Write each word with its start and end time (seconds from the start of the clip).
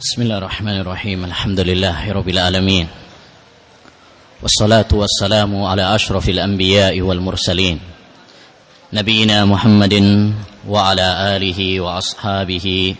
بسم 0.00 0.22
الله 0.22 0.38
الرحمن 0.38 0.76
الرحيم 0.80 1.24
الحمد 1.24 1.60
لله 1.60 2.12
رب 2.12 2.28
العالمين 2.28 2.86
والصلاة 4.42 4.86
والسلام 4.92 5.62
على 5.64 5.94
أشرف 5.94 6.28
الأنبياء 6.28 7.00
والمرسلين 7.00 7.80
نبينا 8.92 9.44
محمد 9.44 9.94
وعلى 10.68 11.36
آله 11.36 11.80
وأصحابه 11.80 12.94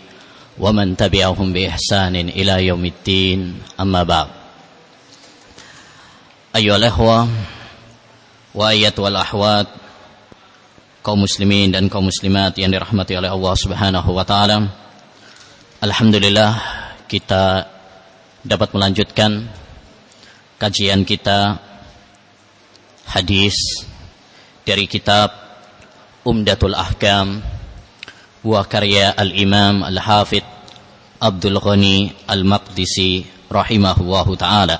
ومن 0.59 0.97
تبعهم 0.97 1.53
بإحسان 1.53 2.15
إلى 2.15 2.67
يوم 2.67 2.85
الدين 2.85 3.39
أما 3.79 4.03
بعد 4.03 4.27
أيها 6.55 6.75
الأخوة 6.75 7.27
وأيتها 8.55 9.07
الأحوات 9.07 9.67
kaum 10.99 11.23
muslimin 11.23 11.71
dan 11.71 11.87
kaum 11.87 12.11
muslimat 12.11 12.59
yang 12.59 12.75
dirahmati 12.75 13.15
oleh 13.15 13.31
Allah 13.31 13.55
Subhanahu 13.55 14.11
wa 14.11 14.27
taala. 14.27 14.67
Alhamdulillah 15.79 16.78
kita 17.09 17.65
dapat 18.45 18.69
melanjutkan 18.69 19.49
kajian 20.61 21.01
kita 21.01 21.57
hadis 23.09 23.57
dari 24.61 24.85
kitab 24.85 25.33
Umdatul 26.21 26.77
Ahkam 26.77 27.41
wa 28.45 28.61
karya 28.69 29.17
Al-Imam 29.17 29.81
Al-Hafidh 29.81 30.45
Abdul 31.17 31.57
Ghani 31.57 32.13
Al-Maqdisi 32.29 33.25
rahimahullahu 33.49 34.37
taala. 34.37 34.77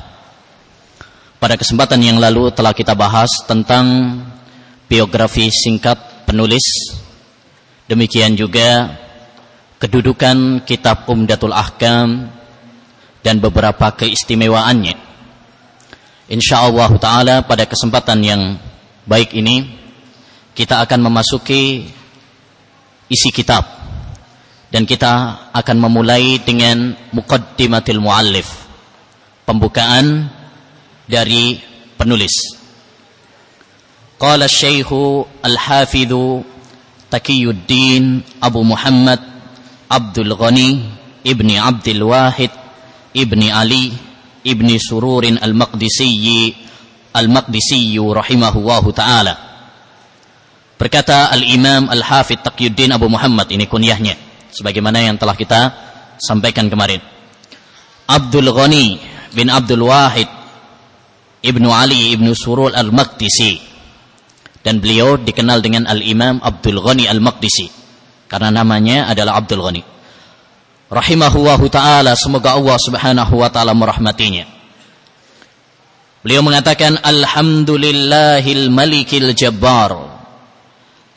Pada 1.41 1.57
kesempatan 1.57 1.97
yang 2.05 2.21
lalu 2.21 2.53
telah 2.53 2.77
kita 2.77 2.93
bahas 2.93 3.31
tentang 3.49 4.21
biografi 4.85 5.49
singkat 5.49 6.27
penulis. 6.29 6.93
Demikian 7.89 8.37
juga 8.37 8.93
kedudukan 9.79 10.67
kitab 10.67 11.07
Umdatul 11.07 11.55
Ahkam 11.55 12.27
dan 13.23 13.35
beberapa 13.39 13.95
keistimewaannya. 13.95 14.95
Insyaallah 16.29 16.91
taala 17.01 17.35
pada 17.47 17.65
kesempatan 17.65 18.19
yang 18.21 18.41
baik 19.09 19.33
ini 19.33 19.65
kita 20.53 20.83
akan 20.85 21.09
memasuki 21.09 21.89
isi 23.09 23.29
kitab 23.33 23.65
dan 24.69 24.85
kita 24.85 25.47
akan 25.49 25.77
memulai 25.81 26.37
dengan 26.45 26.93
muqaddimatil 27.09 27.97
muallif 27.97 28.69
pembukaan 29.49 30.29
dari 31.09 31.57
penulis 31.97 32.53
qala 34.21 34.45
syaihu 34.45 35.25
al-hafidhu 35.41 36.45
taqiyuddin 37.09 38.21
abu 38.37 38.61
muhammad 38.61 39.17
Abdul 39.89 40.37
Ghani 40.37 40.85
ibni 41.25 41.57
Abdul 41.57 42.05
Wahid 42.05 42.53
ibni 43.17 43.49
Ali 43.49 43.89
ibni 44.45 44.77
Sururin 44.77 45.41
Al-Maqdisiyyi 45.41 46.69
Al-Maqdisiyyu 47.09 48.05
rahimahullahu 48.05 48.89
taala. 48.93 49.33
Berkata 50.77 51.33
Al-Imam 51.33 51.89
Al-Hafidh 51.89 52.45
Taqiyuddin 52.45 52.93
Abu 52.93 53.09
Muhammad 53.09 53.49
ini 53.49 53.65
kunyahnya 53.65 54.15
sebagaimana 54.53 55.01
yang 55.03 55.17
telah 55.17 55.33
kita 55.33 55.73
sampaikan 56.21 56.69
kemarin. 56.69 57.01
Abdul 58.05 58.45
Ghani 58.53 59.01
bin 59.33 59.49
Abdul 59.49 59.89
Wahid 59.89 60.29
Ibnu 61.39 61.71
Ali 61.71 62.13
Ibnu 62.13 62.35
Surul 62.37 62.75
Al-Maqdisi. 62.75 63.71
Dan 64.59 64.83
beliau 64.83 65.15
dikenal 65.15 65.63
dengan 65.63 65.87
Al-Imam 65.87 66.43
Abdul 66.43 66.83
Ghani 66.83 67.07
Al-Maqdisi 67.07 67.78
karena 68.29 68.53
namanya 68.53 69.09
adalah 69.09 69.41
Abdul 69.41 69.65
Ghani. 69.65 69.83
Rahimahullahu 70.89 71.65
taala 71.69 72.13
semoga 72.13 72.53
Allah 72.53 72.77
Subhanahu 72.77 73.33
wa 73.41 73.49
taala 73.49 73.73
merahmatinya. 73.73 74.45
Beliau 76.21 76.45
mengatakan 76.45 77.01
alhamdulillahil 77.01 78.69
malikil 78.69 79.33
jabbar. 79.33 80.21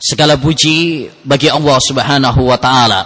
Segala 0.03 0.35
puji 0.35 1.07
bagi 1.23 1.47
Allah 1.47 1.77
Subhanahu 1.79 2.41
wa 2.43 2.57
taala 2.59 3.01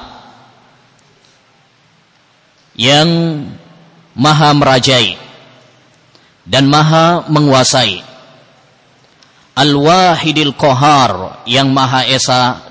yang 2.73 3.09
maha 4.17 4.49
merajai 4.55 5.19
dan 6.47 6.65
maha 6.71 7.27
menguasai. 7.27 8.07
Al-Wahidil 9.57 10.53
Qahar 10.53 11.41
yang 11.49 11.73
Maha 11.73 12.05
Esa 12.05 12.66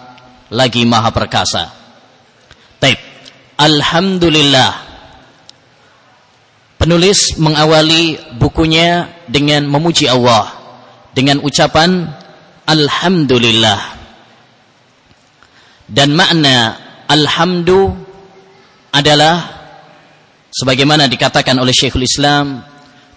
lagi 0.52 0.82
Maha 0.86 1.10
Perkasa. 1.10 1.64
Taib. 2.78 2.98
Alhamdulillah. 3.56 4.84
Penulis 6.76 7.40
mengawali 7.40 8.20
bukunya 8.36 9.08
dengan 9.26 9.64
memuji 9.64 10.06
Allah 10.06 10.52
dengan 11.16 11.40
ucapan 11.40 12.04
Alhamdulillah. 12.68 13.96
Dan 15.88 16.12
makna 16.12 16.76
Alhamdu 17.08 17.94
adalah 18.92 19.56
sebagaimana 20.52 21.08
dikatakan 21.08 21.56
oleh 21.56 21.72
Syekhul 21.72 22.04
Islam 22.04 22.60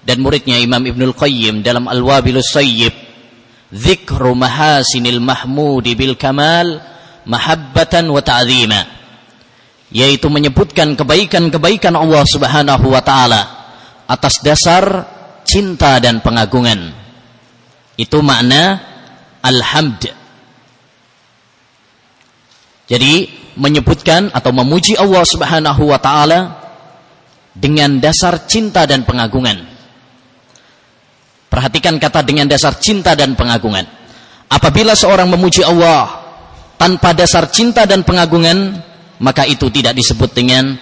dan 0.05 0.23
muridnya 0.23 0.55
Imam 0.61 0.79
Ibnul 0.79 1.17
Qayyim 1.17 1.65
dalam 1.65 1.89
Al-Wabilus 1.89 2.55
Sayyib 2.55 2.93
Zikru 3.69 4.33
mahasinil 4.33 5.21
mahmudi 5.21 5.93
bil 5.93 6.17
kamal 6.17 6.81
mahabbatan 7.25 8.07
wa 8.07 8.21
ta'zima 8.23 8.99
yaitu 9.89 10.29
menyebutkan 10.29 10.93
kebaikan-kebaikan 10.93 11.97
Allah 11.97 12.23
Subhanahu 12.29 12.93
wa 12.93 13.01
taala 13.01 13.41
atas 14.05 14.41
dasar 14.45 15.05
cinta 15.45 15.97
dan 15.97 16.21
pengagungan. 16.21 16.93
Itu 17.97 18.21
makna 18.21 18.79
alhamd. 19.41 20.13
Jadi 22.89 23.13
menyebutkan 23.57 24.33
atau 24.33 24.49
memuji 24.53 24.97
Allah 24.97 25.25
Subhanahu 25.25 25.83
wa 25.89 25.99
taala 26.01 26.39
dengan 27.53 27.97
dasar 27.97 28.45
cinta 28.45 28.85
dan 28.85 29.05
pengagungan. 29.05 29.67
Perhatikan 31.49 31.97
kata 31.97 32.21
dengan 32.21 32.45
dasar 32.45 32.77
cinta 32.77 33.17
dan 33.17 33.33
pengagungan. 33.33 33.83
Apabila 34.49 34.93
seorang 34.93 35.29
memuji 35.29 35.65
Allah 35.65 36.28
tanpa 36.79 37.11
dasar 37.11 37.51
cinta 37.51 37.83
dan 37.83 38.07
pengagungan, 38.07 38.79
maka 39.19 39.43
itu 39.43 39.67
tidak 39.67 39.99
disebut 39.99 40.31
dengan 40.31 40.79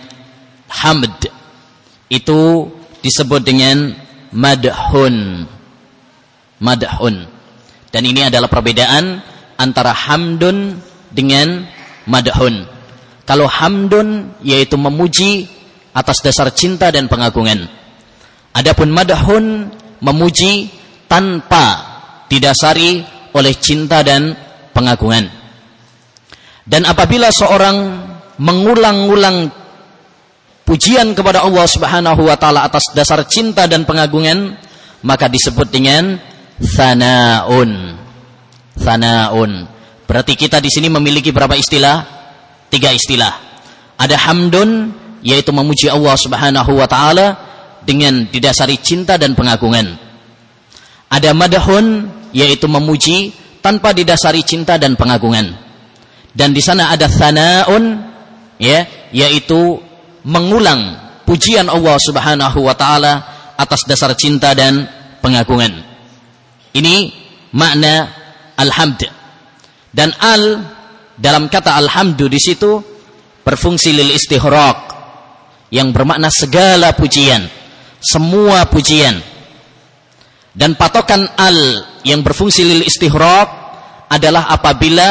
hamd. 0.70 1.26
Itu 2.08 2.70
disebut 3.02 3.42
dengan 3.42 3.98
madhun. 4.30 5.50
Madhun. 6.62 7.16
Dan 7.90 8.04
ini 8.06 8.30
adalah 8.30 8.46
perbedaan 8.46 9.26
antara 9.58 9.92
hamdun 9.92 10.78
dengan 11.10 11.66
madhun. 12.06 12.70
Kalau 13.26 13.50
hamdun 13.50 14.38
yaitu 14.46 14.78
memuji 14.78 15.50
atas 15.98 16.22
dasar 16.22 16.54
cinta 16.54 16.94
dan 16.94 17.10
pengagungan. 17.10 17.66
Adapun 18.54 18.94
madhun 18.94 19.74
memuji 19.98 20.70
tanpa 21.10 21.66
didasari 22.30 23.02
oleh 23.34 23.54
cinta 23.58 24.06
dan 24.06 24.38
pengagungan. 24.78 25.47
Dan 26.68 26.84
apabila 26.84 27.32
seorang 27.32 27.78
mengulang-ulang 28.44 29.48
pujian 30.68 31.16
kepada 31.16 31.48
Allah 31.48 31.64
Subhanahu 31.64 32.28
wa 32.28 32.36
taala 32.36 32.68
atas 32.68 32.92
dasar 32.92 33.24
cinta 33.24 33.72
dan 33.72 33.88
pengagungan, 33.88 34.60
maka 35.08 35.32
disebut 35.32 35.72
dengan 35.72 36.20
thanaun. 36.60 37.96
Thanaun. 38.76 39.52
Berarti 40.04 40.36
kita 40.36 40.60
di 40.60 40.68
sini 40.68 40.92
memiliki 40.92 41.32
berapa 41.32 41.56
istilah? 41.56 42.04
Tiga 42.68 42.92
istilah. 42.92 43.32
Ada 43.96 44.20
hamdun 44.28 44.92
yaitu 45.24 45.56
memuji 45.56 45.88
Allah 45.88 46.16
Subhanahu 46.20 46.72
wa 46.76 46.88
taala 46.88 47.28
dengan 47.88 48.28
didasari 48.28 48.84
cinta 48.84 49.16
dan 49.16 49.40
pengagungan. 49.40 49.96
Ada 51.08 51.32
madahun 51.32 52.12
yaitu 52.36 52.68
memuji 52.68 53.32
tanpa 53.64 53.96
didasari 53.96 54.44
cinta 54.44 54.76
dan 54.76 55.00
pengagungan. 55.00 55.67
Dan 56.38 56.54
di 56.54 56.62
sana 56.62 56.94
ada 56.94 57.10
thanaun 57.10 57.98
ya 58.62 58.86
yaitu 59.10 59.82
mengulang 60.22 60.94
pujian 61.26 61.66
Allah 61.66 61.98
Subhanahu 61.98 62.62
wa 62.62 62.78
taala 62.78 63.14
atas 63.58 63.90
dasar 63.90 64.14
cinta 64.14 64.54
dan 64.54 64.86
pengagungan. 65.18 65.74
Ini 66.78 66.96
makna 67.58 68.14
alhamd. 68.54 69.10
Dan 69.90 70.14
al 70.22 70.62
dalam 71.18 71.50
kata 71.50 71.74
alhamdu 71.74 72.30
di 72.30 72.38
situ 72.38 72.78
berfungsi 73.42 73.90
lil 73.98 74.14
istighraq 74.14 74.94
yang 75.74 75.90
bermakna 75.90 76.30
segala 76.30 76.94
pujian 76.94 77.50
semua 77.98 78.70
pujian 78.70 79.18
dan 80.54 80.78
patokan 80.78 81.26
al 81.34 81.58
yang 82.06 82.22
berfungsi 82.22 82.62
lil 82.62 82.86
istighraq 82.86 83.50
adalah 84.14 84.54
apabila 84.54 85.10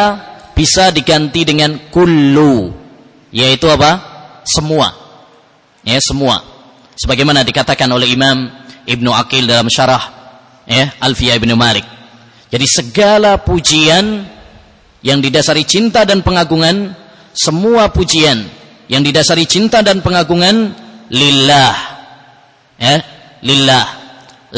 bisa 0.56 0.88
diganti 0.88 1.44
dengan 1.44 1.92
kullu 1.92 2.72
yaitu 3.28 3.68
apa 3.68 4.00
semua 4.48 5.06
Ya, 5.86 6.02
semua. 6.02 6.42
Sebagaimana 6.98 7.46
dikatakan 7.46 7.86
oleh 7.94 8.10
Imam 8.10 8.50
Ibnu 8.90 9.06
Aqil 9.14 9.46
dalam 9.46 9.70
syarah 9.70 10.02
ya, 10.66 10.98
Alfiyah 10.98 11.38
Ibnu 11.38 11.54
Malik. 11.54 11.86
Jadi 12.50 12.66
segala 12.66 13.38
pujian 13.38 14.26
yang 15.06 15.22
didasari 15.22 15.62
cinta 15.62 16.02
dan 16.02 16.26
pengagungan, 16.26 16.90
semua 17.30 17.86
pujian 17.94 18.50
yang 18.90 19.06
didasari 19.06 19.46
cinta 19.46 19.78
dan 19.86 20.02
pengagungan 20.02 20.74
lillah. 21.06 21.74
Ya, 22.82 22.98
lillah. 23.46 23.86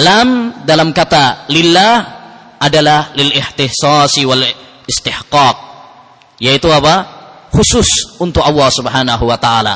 Lam 0.01 0.29
dalam 0.65 0.97
kata 0.97 1.45
lillah 1.53 1.95
adalah 2.57 3.13
lil 3.21 3.37
ihtihsasi 3.37 4.25
wal 4.25 4.49
istihqaq. 4.89 5.57
Yaitu 6.39 6.71
apa? 6.71 7.19
Khusus 7.51 8.19
untuk 8.23 8.43
Allah 8.43 8.71
Subhanahu 8.71 9.25
wa 9.27 9.39
taala. 9.39 9.75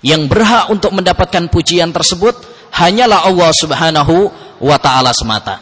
Yang 0.00 0.32
berhak 0.32 0.72
untuk 0.72 0.96
mendapatkan 0.96 1.48
pujian 1.52 1.92
tersebut 1.92 2.36
hanyalah 2.72 3.28
Allah 3.28 3.50
Subhanahu 3.52 4.14
wa 4.60 4.76
taala 4.80 5.12
semata. 5.16 5.60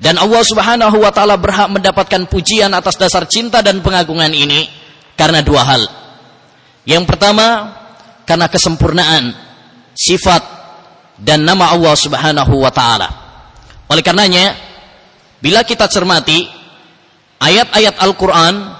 Dan 0.00 0.16
Allah 0.16 0.40
Subhanahu 0.40 0.96
wa 0.96 1.12
taala 1.12 1.36
berhak 1.36 1.68
mendapatkan 1.68 2.24
pujian 2.24 2.72
atas 2.72 2.96
dasar 2.96 3.28
cinta 3.28 3.60
dan 3.60 3.84
pengagungan 3.84 4.32
ini 4.32 4.64
karena 5.12 5.44
dua 5.44 5.62
hal. 5.64 5.82
Yang 6.88 7.04
pertama, 7.04 7.76
karena 8.24 8.48
kesempurnaan 8.48 9.36
sifat 9.92 10.40
dan 11.20 11.44
nama 11.44 11.76
Allah 11.76 11.92
Subhanahu 11.92 12.64
wa 12.64 12.72
taala. 12.72 13.08
Oleh 13.92 14.00
karenanya, 14.00 14.56
bila 15.44 15.60
kita 15.68 15.84
cermati 15.84 16.48
ayat-ayat 17.36 18.00
Al-Qur'an 18.00 18.79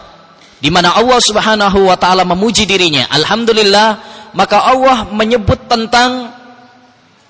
di 0.61 0.69
mana 0.69 0.93
Allah 0.97 1.21
Subhanahu 1.21 1.89
wa 1.89 1.97
taala 1.97 2.25
memuji 2.29 2.69
dirinya, 2.69 3.09
alhamdulillah, 3.09 3.89
maka 4.37 4.61
Allah 4.61 5.09
menyebut 5.09 5.67
tentang 5.67 6.37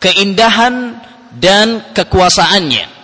keindahan 0.03 0.99
dan 1.39 1.95
kekuasaannya 1.95 3.01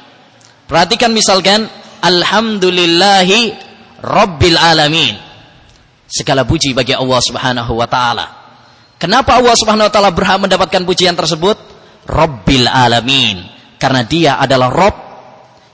Perhatikan 0.67 1.15
misalkan 1.15 1.71
Alhamdulillahi 2.03 3.55
Rabbil 4.03 4.59
Alamin. 4.59 5.15
Segala 6.11 6.43
puji 6.43 6.75
bagi 6.75 6.95
Allah 6.95 7.23
Subhanahu 7.23 7.73
wa 7.79 7.87
taala. 7.87 8.27
Kenapa 8.99 9.39
Allah 9.39 9.55
Subhanahu 9.55 9.87
wa 9.87 9.93
taala 9.95 10.11
berhak 10.11 10.43
mendapatkan 10.43 10.83
pujian 10.83 11.15
tersebut? 11.15 11.55
Rabbil 12.07 12.67
Alamin. 12.67 13.47
Karena 13.79 14.03
dia 14.03 14.43
adalah 14.43 14.71
Rob 14.71 14.97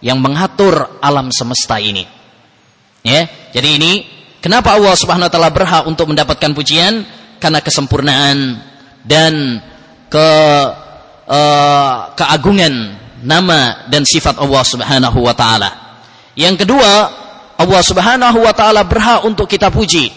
yang 0.04 0.20
mengatur 0.20 1.00
alam 1.00 1.32
semesta 1.32 1.80
ini. 1.80 2.04
Ya, 3.02 3.26
jadi 3.50 3.80
ini 3.80 3.92
kenapa 4.42 4.74
Allah 4.74 4.92
Subhanahu 4.98 5.30
wa 5.30 5.32
taala 5.32 5.50
berhak 5.54 5.86
untuk 5.86 6.10
mendapatkan 6.10 6.50
pujian? 6.52 7.06
Karena 7.38 7.62
kesempurnaan 7.62 8.58
dan 9.06 9.62
ke 10.10 10.28
uh, 11.26 11.94
keagungan 12.14 12.98
nama 13.22 13.88
dan 13.88 14.02
sifat 14.02 14.36
Allah 14.42 14.62
Subhanahu 14.66 15.18
wa 15.22 15.32
taala. 15.32 15.70
Yang 16.34 16.66
kedua, 16.66 16.92
Allah 17.56 17.82
Subhanahu 17.82 18.38
wa 18.42 18.52
taala 18.52 18.82
berhak 18.84 19.24
untuk 19.24 19.46
kita 19.46 19.70
puji. 19.72 20.10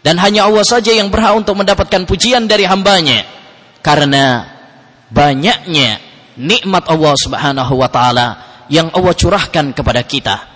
Dan 0.00 0.16
hanya 0.16 0.48
Allah 0.48 0.64
saja 0.64 0.96
yang 0.96 1.12
berhak 1.12 1.36
untuk 1.36 1.60
mendapatkan 1.60 2.08
pujian 2.08 2.48
dari 2.48 2.64
hambanya. 2.64 3.20
Karena 3.84 4.48
banyaknya 5.12 6.00
nikmat 6.40 6.88
Allah 6.88 7.14
Subhanahu 7.20 7.74
wa 7.76 7.88
taala 7.92 8.28
yang 8.72 8.88
Allah 8.96 9.12
curahkan 9.12 9.76
kepada 9.76 10.00
kita. 10.02 10.49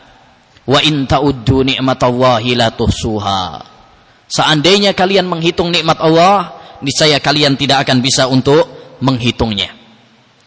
Wa 0.64 0.80
in 0.80 1.04
ta'uddu 1.04 1.64
ni'matallahi 1.64 2.56
la 2.56 2.72
tuhsuha. 2.72 3.42
Seandainya 4.28 4.96
kalian 4.96 5.28
menghitung 5.28 5.68
nikmat 5.68 6.00
Allah, 6.00 6.56
niscaya 6.80 7.20
kalian 7.20 7.60
tidak 7.60 7.84
akan 7.84 8.00
bisa 8.00 8.24
untuk 8.26 8.96
menghitungnya. 9.04 9.68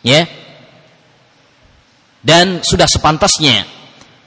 Ya, 0.02 0.26
dan 2.28 2.60
sudah 2.60 2.92
sepantasnya 2.92 3.64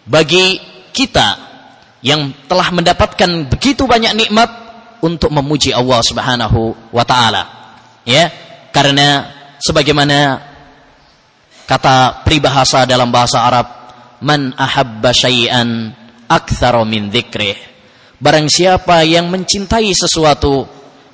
bagi 0.09 0.57
kita 0.89 1.37
yang 2.01 2.33
telah 2.49 2.73
mendapatkan 2.73 3.53
begitu 3.53 3.85
banyak 3.85 4.17
nikmat 4.17 4.49
untuk 5.05 5.29
memuji 5.29 5.77
Allah 5.77 6.01
Subhanahu 6.01 6.93
wa 6.97 7.05
taala. 7.05 7.43
Ya, 8.09 8.33
karena 8.73 9.29
sebagaimana 9.61 10.41
kata 11.69 12.25
peribahasa 12.25 12.89
dalam 12.89 13.13
bahasa 13.13 13.45
Arab, 13.45 13.67
man 14.25 14.53
ahabba 14.57 15.13
syai'an 15.13 15.93
aktsara 16.29 16.85
min 16.85 17.09
dzikrih. 17.09 17.57
Barang 18.21 18.53
siapa 18.53 19.01
yang 19.05 19.33
mencintai 19.33 19.91
sesuatu, 19.97 20.69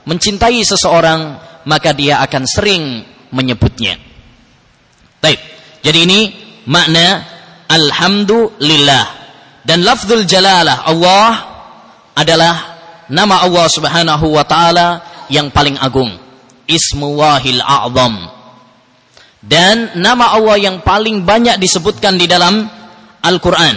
mencintai 0.06 0.58
seseorang, 0.66 1.38
maka 1.66 1.94
dia 1.94 2.18
akan 2.22 2.44
sering 2.46 2.84
menyebutnya. 3.30 3.98
Baik. 5.22 5.38
Jadi 5.86 5.98
ini 6.02 6.20
makna 6.66 7.22
alhamdulillah 7.70 9.04
dan 9.62 9.82
lafzul 9.86 10.26
jalalah 10.26 10.86
Allah 10.86 11.30
adalah 12.14 12.54
nama 13.06 13.46
Allah 13.46 13.66
Subhanahu 13.70 14.26
wa 14.34 14.42
taala 14.46 14.88
yang 15.30 15.50
paling 15.50 15.78
agung 15.78 16.10
ismullahil 16.66 17.62
a'zam 17.62 18.14
dan 19.42 19.94
nama 19.94 20.34
Allah 20.34 20.58
yang 20.58 20.82
paling 20.82 21.22
banyak 21.22 21.58
disebutkan 21.62 22.18
di 22.18 22.26
dalam 22.26 22.66
Al-Qur'an 23.26 23.74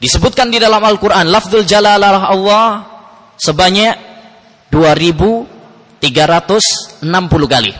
disebutkan 0.00 0.48
di 0.48 0.56
dalam 0.56 0.80
Al-Qur'an 0.80 1.28
lafzul 1.28 1.68
jalalah 1.68 2.32
Allah 2.32 2.68
sebanyak 3.36 3.92
2360 4.72 7.04
kali 7.46 7.72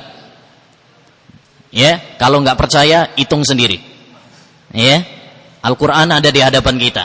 ya 1.72 1.92
kalau 2.20 2.44
nggak 2.44 2.60
percaya 2.60 3.08
hitung 3.16 3.40
sendiri 3.40 3.90
Ya. 4.74 5.02
Al-Qur'an 5.60 6.08
ada 6.08 6.32
di 6.32 6.40
hadapan 6.40 6.80
kita. 6.80 7.04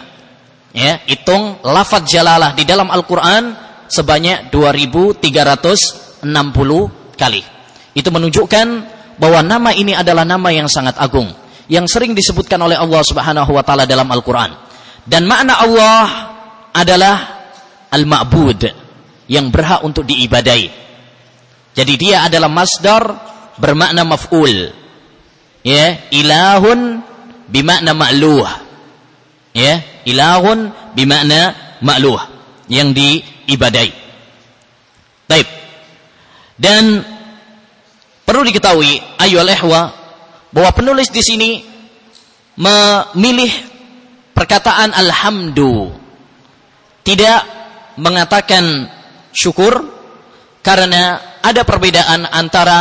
Ya, 0.75 0.99
hitung 1.07 1.63
lafaz 1.63 2.03
jalalah 2.07 2.55
di 2.55 2.63
dalam 2.67 2.91
Al-Qur'an 2.91 3.55
sebanyak 3.87 4.51
2360 4.51 6.23
kali. 7.15 7.41
Itu 7.95 8.11
menunjukkan 8.11 8.67
bahwa 9.19 9.39
nama 9.43 9.71
ini 9.71 9.95
adalah 9.95 10.27
nama 10.27 10.51
yang 10.51 10.67
sangat 10.67 10.99
agung 10.99 11.31
yang 11.71 11.89
sering 11.89 12.13
disebutkan 12.13 12.61
oleh 12.61 12.77
Allah 12.77 13.01
Subhanahu 13.01 13.51
wa 13.53 13.63
taala 13.65 13.89
dalam 13.89 14.05
Al-Qur'an. 14.09 14.51
Dan 15.05 15.29
makna 15.29 15.61
Allah 15.61 16.05
adalah 16.73 17.15
al-ma'bud 17.93 18.61
yang 19.29 19.49
berhak 19.49 19.81
untuk 19.85 20.05
diibadai. 20.05 20.69
Jadi 21.75 21.93
dia 21.99 22.25
adalah 22.25 22.49
masdar 22.49 23.03
bermakna 23.57 24.05
maf'ul. 24.07 24.71
Ya, 25.65 26.05
ilahun 26.13 27.01
bimakna 27.49 27.97
ma'luh. 27.97 28.45
Ya, 29.55 29.81
ilahun 30.05 30.69
bimakna 30.93 31.57
ma'luh 31.81 32.21
yang 32.69 32.93
diibadai. 32.93 33.89
Baik. 35.25 35.47
Dan 36.55 37.01
perlu 38.23 38.45
diketahui 38.45 39.19
ayyuhal 39.19 39.51
ihwa 39.51 40.04
bahwa 40.51 40.69
penulis 40.75 41.09
di 41.09 41.21
sini 41.23 41.49
memilih 42.55 43.51
perkataan 44.35 44.91
alhamdu 44.95 45.91
tidak 47.05 47.45
mengatakan 48.01 48.89
syukur 49.31 49.79
karena 50.65 51.37
ada 51.45 51.61
perbedaan 51.61 52.25
antara 52.25 52.79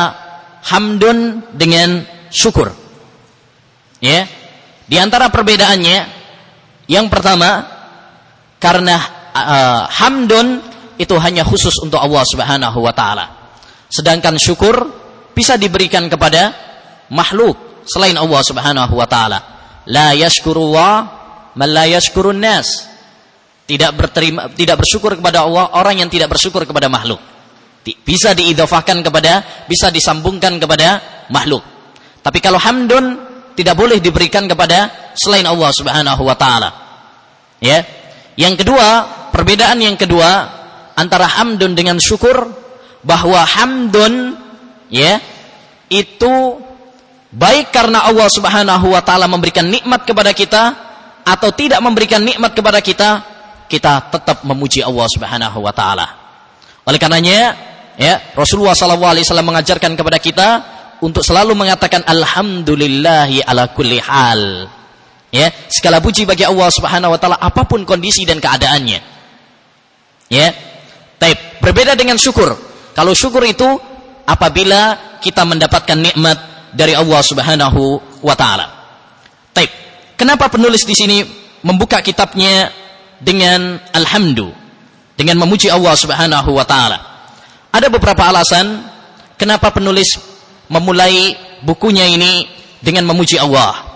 hamdun 0.64 1.50
dengan 1.52 2.00
syukur. 2.32 2.72
Ya, 4.00 4.24
di 4.88 4.96
antara 4.96 5.28
perbedaannya, 5.28 5.98
yang 6.88 7.08
pertama, 7.12 7.64
karena 8.56 8.96
uh, 9.32 9.82
hamdun 9.88 10.60
itu 10.96 11.14
hanya 11.20 11.44
khusus 11.44 11.76
untuk 11.84 12.00
Allah 12.00 12.24
Subhanahu 12.24 12.78
wa 12.80 12.92
taala. 12.96 13.26
Sedangkan 13.92 14.40
syukur 14.40 14.74
bisa 15.36 15.60
diberikan 15.60 16.08
kepada 16.08 16.63
makhluk 17.12 17.84
selain 17.84 18.16
Allah 18.16 18.40
Subhanahu 18.44 18.94
wa 18.96 19.06
taala. 19.08 19.38
La 19.88 20.16
yashkurullah 20.16 20.94
man 21.56 21.68
la 21.68 21.84
yashkurun 21.88 22.40
nas. 22.40 22.92
Tidak 23.64 23.96
berterima 23.96 24.52
tidak 24.52 24.84
bersyukur 24.84 25.16
kepada 25.16 25.44
Allah 25.44 25.72
orang 25.76 26.04
yang 26.04 26.10
tidak 26.12 26.32
bersyukur 26.32 26.64
kepada 26.68 26.88
makhluk. 26.92 27.20
Bisa 27.84 28.32
diidhafahkan 28.32 29.04
kepada 29.04 29.64
bisa 29.68 29.92
disambungkan 29.92 30.56
kepada 30.56 31.00
makhluk. 31.28 31.64
Tapi 32.24 32.38
kalau 32.40 32.56
hamdun 32.56 33.20
tidak 33.54 33.76
boleh 33.76 34.00
diberikan 34.00 34.48
kepada 34.48 35.12
selain 35.16 35.44
Allah 35.44 35.70
Subhanahu 35.72 36.22
wa 36.24 36.36
taala. 36.36 36.70
Ya. 37.60 37.84
Yang 38.34 38.66
kedua, 38.66 38.88
perbedaan 39.30 39.78
yang 39.78 39.94
kedua 39.94 40.50
antara 40.98 41.30
hamdun 41.30 41.78
dengan 41.78 42.02
syukur 42.02 42.50
bahwa 43.06 43.46
hamdun 43.46 44.34
ya 44.90 45.22
itu 45.92 46.63
baik 47.34 47.74
karena 47.74 48.06
Allah 48.06 48.30
Subhanahu 48.30 48.94
wa 48.94 49.02
taala 49.02 49.26
memberikan 49.26 49.66
nikmat 49.66 50.06
kepada 50.06 50.30
kita 50.30 50.62
atau 51.26 51.50
tidak 51.50 51.82
memberikan 51.82 52.22
nikmat 52.22 52.54
kepada 52.54 52.78
kita, 52.78 53.10
kita 53.66 54.12
tetap 54.14 54.46
memuji 54.46 54.80
Allah 54.86 55.06
Subhanahu 55.10 55.58
wa 55.58 55.74
taala. 55.74 56.06
Oleh 56.86 57.00
karenanya 57.00 57.56
ya 57.98 58.34
Rasulullah 58.38 58.76
SAW 58.76 59.42
mengajarkan 59.42 59.98
kepada 59.98 60.18
kita 60.22 60.48
untuk 61.02 61.26
selalu 61.26 61.58
mengatakan 61.58 62.06
alhamdulillahi 62.06 63.42
ala 63.42 63.74
kulli 63.74 63.98
hal. 63.98 64.70
Ya 65.34 65.50
segala 65.66 65.98
puji 65.98 66.22
bagi 66.22 66.46
Allah 66.46 66.70
Subhanahu 66.70 67.10
wa 67.10 67.18
taala 67.18 67.36
apa 67.42 67.66
pun 67.66 67.82
kondisi 67.82 68.22
dan 68.22 68.38
keadaannya. 68.38 69.00
Ya 70.30 70.54
Taib. 71.18 71.38
Berbeda 71.64 71.96
dengan 71.96 72.20
syukur. 72.20 72.52
Kalau 72.92 73.16
syukur 73.16 73.42
itu 73.48 73.66
apabila 74.28 75.16
kita 75.24 75.42
mendapatkan 75.48 75.96
nikmat 75.96 76.53
dari 76.74 76.92
Allah 76.92 77.20
Subhanahu 77.22 77.82
wa 78.20 78.34
taala 78.34 78.66
Taib 79.54 79.70
kenapa 80.18 80.50
penulis 80.50 80.82
di 80.82 80.94
sini 80.94 81.18
membuka 81.62 82.02
kitabnya 82.02 82.70
dengan 83.22 83.78
alhamdu 83.94 84.50
dengan 85.14 85.38
memuji 85.40 85.70
Allah 85.70 85.94
Subhanahu 85.94 86.50
wa 86.52 86.66
taala 86.66 86.98
ada 87.70 87.86
beberapa 87.86 88.26
alasan 88.26 88.84
kenapa 89.38 89.70
penulis 89.70 90.18
memulai 90.68 91.38
bukunya 91.62 92.10
ini 92.10 92.50
dengan 92.82 93.06
memuji 93.08 93.38
Allah 93.38 93.94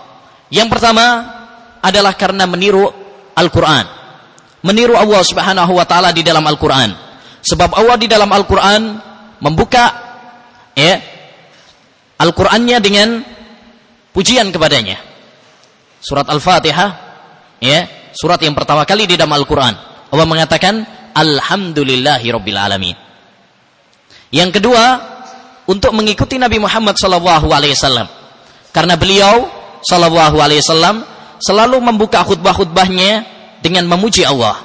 yang 0.49 0.65
pertama 0.65 1.37
adalah 1.79 2.13
karena 2.17 2.49
meniru 2.49 2.89
Al-Quran. 3.37 3.85
Meniru 4.59 4.97
Allah 4.99 5.23
subhanahu 5.23 5.71
wa 5.71 5.85
ta'ala 5.87 6.11
di 6.11 6.19
dalam 6.25 6.43
Al-Quran. 6.43 6.91
Sebab 7.39 7.71
Allah 7.71 7.95
di 7.95 8.11
dalam 8.11 8.27
Al-Quran 8.27 8.81
membuka 9.39 9.85
ya, 10.75 10.99
Al-Qurannya 12.19 12.77
dengan 12.83 13.23
pujian 14.11 14.51
kepadanya. 14.51 14.99
Surat 15.99 16.27
Al-Fatihah, 16.27 16.89
ya, 17.63 18.11
surat 18.11 18.39
yang 18.43 18.55
pertama 18.55 18.83
kali 18.83 19.07
di 19.07 19.15
dalam 19.15 19.35
Al-Quran. 19.35 19.75
Allah 20.09 20.27
mengatakan, 20.27 20.83
Alhamdulillahi 21.15 22.27
Rabbil 22.31 22.59
Alamin. 22.59 22.97
Yang 24.29 24.61
kedua, 24.61 24.83
untuk 25.69 25.93
mengikuti 25.93 26.41
Nabi 26.41 26.57
Muhammad 26.57 26.97
SAW. 26.97 28.07
Karena 28.69 28.93
beliau 28.97 29.49
sallallahu 29.85 30.37
alaihi 30.37 30.61
wasallam 30.61 31.01
selalu 31.41 31.77
membuka 31.81 32.21
khutbah-khutbahnya 32.25 33.25
dengan 33.63 33.85
memuji 33.89 34.25
Allah. 34.25 34.59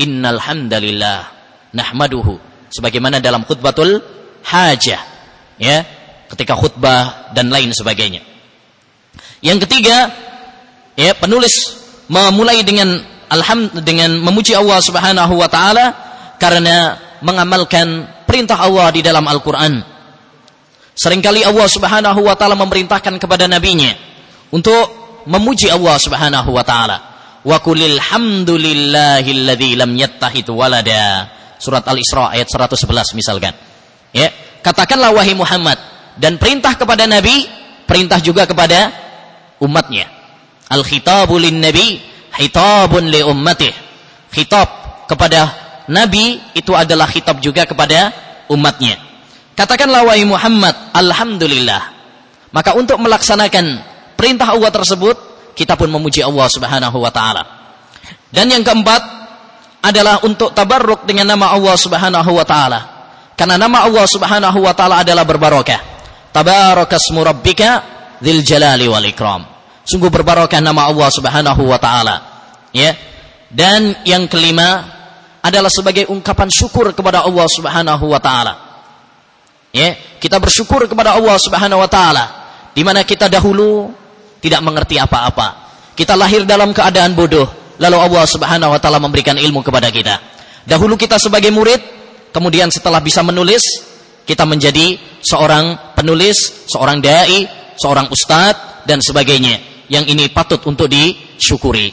Innal 0.00 0.40
hamdalillah 0.40 1.28
nahmaduhu 1.76 2.40
sebagaimana 2.72 3.18
dalam 3.20 3.44
khutbatul 3.44 4.00
hajah 4.46 5.00
ya 5.60 5.84
ketika 6.30 6.54
khutbah 6.54 7.34
dan 7.34 7.50
lain 7.50 7.74
sebagainya. 7.74 8.22
Yang 9.42 9.66
ketiga 9.66 10.12
ya 10.94 11.12
penulis 11.16 11.80
memulai 12.06 12.62
dengan 12.62 13.00
alham 13.30 13.70
dengan 13.82 14.14
memuji 14.18 14.52
Allah 14.54 14.78
Subhanahu 14.82 15.34
wa 15.38 15.48
taala 15.50 15.86
karena 16.36 16.98
mengamalkan 17.22 18.08
perintah 18.26 18.58
Allah 18.62 18.90
di 18.94 19.00
dalam 19.00 19.26
Al-Qur'an. 19.26 19.80
Seringkali 20.94 21.46
Allah 21.46 21.66
Subhanahu 21.70 22.20
wa 22.20 22.34
taala 22.36 22.54
memerintahkan 22.58 23.16
kepada 23.16 23.48
nabinya 23.48 23.94
untuk 24.52 25.00
memuji 25.24 25.70
Allah 25.70 25.96
Subhanahu 25.96 26.50
wa 26.52 26.64
taala. 26.66 26.98
Wa 27.40 27.56
qulil 27.64 27.96
hamdulillahilladzi 27.96 29.70
lam 29.80 29.90
yattahid 29.96 30.46
walada. 30.52 31.32
Surat 31.60 31.84
Al-Isra 31.88 32.32
ayat 32.32 32.48
111 32.48 33.16
misalkan. 33.16 33.52
Ya, 34.12 34.32
katakanlah 34.64 35.12
wahai 35.12 35.36
Muhammad 35.36 35.76
dan 36.16 36.40
perintah 36.40 36.74
kepada 36.74 37.06
nabi, 37.06 37.46
perintah 37.86 38.18
juga 38.18 38.48
kepada 38.48 38.90
umatnya. 39.62 40.08
Al-khitabu 40.70 41.36
lin-nabi 41.38 42.00
hitabun 42.38 43.10
li 43.10 43.20
ummatih. 43.22 43.74
Khitab 44.30 44.68
kepada 45.10 45.50
nabi 45.90 46.38
itu 46.54 46.70
adalah 46.70 47.10
khitab 47.10 47.42
juga 47.42 47.66
kepada 47.66 48.14
umatnya. 48.46 48.96
Katakanlah 49.58 50.06
wahai 50.06 50.24
Muhammad, 50.24 50.72
alhamdulillah. 50.94 51.82
Maka 52.54 52.74
untuk 52.78 52.96
melaksanakan 53.02 53.82
perintah 54.14 54.54
Allah 54.54 54.70
tersebut, 54.72 55.18
kita 55.58 55.74
pun 55.74 55.90
memuji 55.90 56.22
Allah 56.22 56.46
Subhanahu 56.46 56.96
wa 56.96 57.10
taala. 57.10 57.42
Dan 58.30 58.48
yang 58.54 58.62
keempat 58.62 59.02
adalah 59.82 60.22
untuk 60.22 60.54
tabarruk 60.54 61.04
dengan 61.04 61.34
nama 61.34 61.50
Allah 61.50 61.74
Subhanahu 61.74 62.30
wa 62.30 62.46
taala. 62.46 62.80
Karena 63.34 63.58
nama 63.58 63.82
Allah 63.82 64.06
Subhanahu 64.06 64.58
wa 64.62 64.72
taala 64.72 65.02
adalah 65.02 65.26
berbarokah. 65.26 65.89
Tabarakasmu 66.30 67.20
rabbika 67.22 67.70
dzil 68.22 68.42
jalali 68.46 68.86
wal 68.86 69.06
ikram. 69.06 69.42
Sungguh 69.82 70.12
berbarokah 70.12 70.62
nama 70.62 70.86
Allah 70.86 71.08
Subhanahu 71.10 71.62
wa 71.66 71.78
taala. 71.82 72.16
Ya. 72.70 72.94
Dan 73.50 74.06
yang 74.06 74.30
kelima 74.30 74.86
adalah 75.42 75.72
sebagai 75.72 76.06
ungkapan 76.06 76.46
syukur 76.52 76.94
kepada 76.94 77.26
Allah 77.26 77.46
Subhanahu 77.50 78.04
wa 78.06 78.20
taala. 78.22 78.54
Ya, 79.70 79.94
kita 80.18 80.38
bersyukur 80.42 80.86
kepada 80.90 81.14
Allah 81.14 81.38
Subhanahu 81.38 81.78
wa 81.82 81.90
taala 81.90 82.24
di 82.74 82.82
mana 82.82 83.06
kita 83.06 83.30
dahulu 83.30 83.90
tidak 84.38 84.60
mengerti 84.62 84.98
apa-apa. 84.98 85.70
Kita 85.94 86.14
lahir 86.14 86.46
dalam 86.46 86.70
keadaan 86.70 87.14
bodoh, 87.14 87.46
lalu 87.78 87.96
Allah 87.98 88.24
Subhanahu 88.26 88.70
wa 88.70 88.78
taala 88.78 89.02
memberikan 89.02 89.34
ilmu 89.34 89.62
kepada 89.66 89.90
kita. 89.90 90.18
Dahulu 90.66 90.94
kita 90.94 91.18
sebagai 91.18 91.50
murid, 91.50 91.80
kemudian 92.30 92.70
setelah 92.70 93.02
bisa 93.02 93.22
menulis, 93.26 93.62
kita 94.30 94.46
menjadi 94.46 94.94
seorang 95.18 95.94
penulis, 95.98 96.70
seorang 96.70 97.02
dai, 97.02 97.50
seorang 97.74 98.06
ustadz 98.14 98.86
dan 98.86 99.02
sebagainya. 99.02 99.58
Yang 99.90 100.14
ini 100.14 100.24
patut 100.30 100.62
untuk 100.70 100.86
disyukuri. 100.86 101.90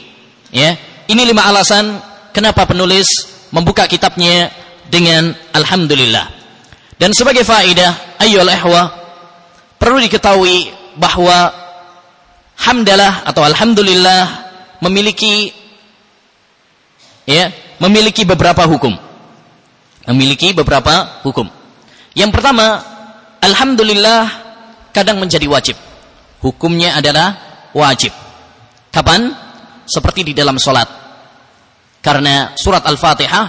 Ya, 0.54 0.78
ini 1.10 1.26
lima 1.26 1.50
alasan 1.50 1.98
kenapa 2.30 2.62
penulis 2.70 3.10
membuka 3.50 3.90
kitabnya 3.90 4.54
dengan 4.86 5.34
alhamdulillah. 5.50 6.30
Dan 6.94 7.10
sebagai 7.10 7.42
faedah, 7.42 8.22
ayyul 8.22 8.46
ihwa 8.46 8.82
perlu 9.82 9.98
diketahui 9.98 10.70
bahwa 10.94 11.50
hamdalah 12.54 13.26
atau 13.26 13.42
alhamdulillah 13.42 14.46
memiliki 14.78 15.50
ya, 17.26 17.50
memiliki 17.82 18.22
beberapa 18.22 18.62
hukum. 18.62 18.94
Memiliki 20.06 20.54
beberapa 20.54 21.20
hukum. 21.26 21.57
Yang 22.18 22.30
pertama, 22.34 22.82
alhamdulillah 23.38 24.22
kadang 24.90 25.22
menjadi 25.22 25.46
wajib. 25.46 25.78
Hukumnya 26.42 26.98
adalah 26.98 27.38
wajib. 27.70 28.10
Kapan? 28.90 29.30
Seperti 29.86 30.26
di 30.26 30.32
dalam 30.34 30.58
solat. 30.58 30.90
Karena 32.02 32.58
surat 32.58 32.82
Al-Fatihah 32.82 33.46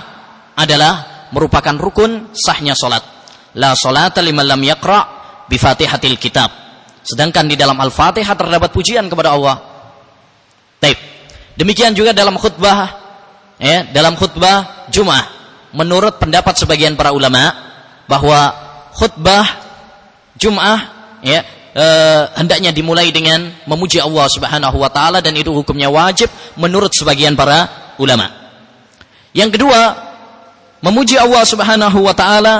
adalah 0.53 1.25
merupakan 1.33 1.73
rukun 1.73 2.29
sahnya 2.37 2.77
solat. 2.77 3.01
La 3.57 3.73
solata 3.73 4.21
liman 4.21 4.45
lam 4.45 4.61
yakra 4.61 4.99
bifatihatil 5.49 6.21
kitab 6.21 6.69
Sedangkan 7.09 7.49
di 7.49 7.57
dalam 7.57 7.73
Al-Fatihah 7.81 8.37
terdapat 8.37 8.69
pujian 8.69 9.09
kepada 9.09 9.33
Allah. 9.33 9.57
Taib. 10.77 10.97
Demikian 11.57 11.97
juga 11.97 12.13
dalam 12.13 12.37
khutbah 12.37 12.87
ya, 13.57 13.89
dalam 13.89 14.13
khutbah 14.13 14.87
Jumat 14.93 15.25
menurut 15.73 16.21
pendapat 16.21 16.55
sebagian 16.55 16.93
para 16.93 17.11
ulama 17.11 17.68
bahwa 18.09 18.49
khutbah 18.97 19.45
Jumat 20.33 20.81
ya 21.21 21.45
e, 21.77 21.85
hendaknya 22.41 22.73
dimulai 22.73 23.13
dengan 23.13 23.53
memuji 23.69 24.01
Allah 24.01 24.25
Subhanahu 24.25 24.77
wa 24.81 24.89
taala 24.89 25.21
dan 25.21 25.37
itu 25.37 25.53
hukumnya 25.53 25.93
wajib 25.93 26.33
menurut 26.57 26.89
sebagian 26.89 27.37
para 27.37 27.93
ulama. 28.01 28.33
Yang 29.35 29.61
kedua, 29.61 29.93
memuji 30.81 31.21
Allah 31.21 31.45
Subhanahu 31.45 31.99
wa 32.01 32.15
taala 32.17 32.55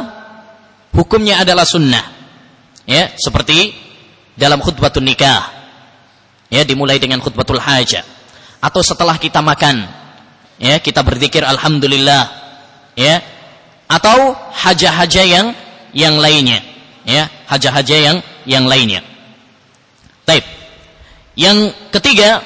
hukumnya 0.94 1.42
adalah 1.42 1.66
sunnah. 1.66 2.06
Ya, 2.86 3.14
seperti 3.18 3.74
dalam 4.38 4.62
khutbatul 4.62 5.06
nikah. 5.06 5.58
Ya, 6.50 6.66
dimulai 6.66 6.98
dengan 6.98 7.22
khutbatul 7.22 7.62
hajah. 7.62 8.02
Atau 8.60 8.82
setelah 8.82 9.16
kita 9.22 9.46
makan, 9.46 9.86
ya, 10.58 10.82
kita 10.82 11.06
berzikir 11.06 11.46
alhamdulillah. 11.46 12.24
Ya. 12.98 13.22
Atau 13.90 14.38
hajah-hajah 14.54 15.26
yang 15.26 15.48
yang 15.98 16.22
lainnya, 16.22 16.62
ya, 17.02 17.26
hajah-hajah 17.50 17.98
yang 17.98 18.18
yang 18.46 18.70
lainnya. 18.70 19.02
Taib. 20.30 20.46
Yang 21.34 21.74
ketiga, 21.90 22.46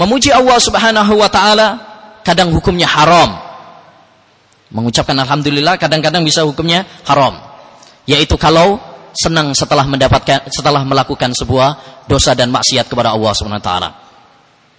memuji 0.00 0.32
Allah 0.32 0.56
Subhanahu 0.56 1.20
wa 1.20 1.28
taala 1.28 1.68
kadang 2.24 2.56
hukumnya 2.56 2.88
haram. 2.88 3.36
Mengucapkan 4.72 5.14
alhamdulillah 5.20 5.76
kadang-kadang 5.76 6.24
bisa 6.24 6.40
hukumnya 6.48 6.88
haram. 7.04 7.36
Yaitu 8.08 8.40
kalau 8.40 8.80
senang 9.12 9.52
setelah 9.52 9.84
mendapatkan 9.84 10.48
setelah 10.48 10.80
melakukan 10.88 11.36
sebuah 11.36 12.00
dosa 12.08 12.32
dan 12.32 12.48
maksiat 12.48 12.88
kepada 12.88 13.12
Allah 13.12 13.32
Subhanahu 13.36 13.60
wa 13.60 13.66
taala. 13.66 13.90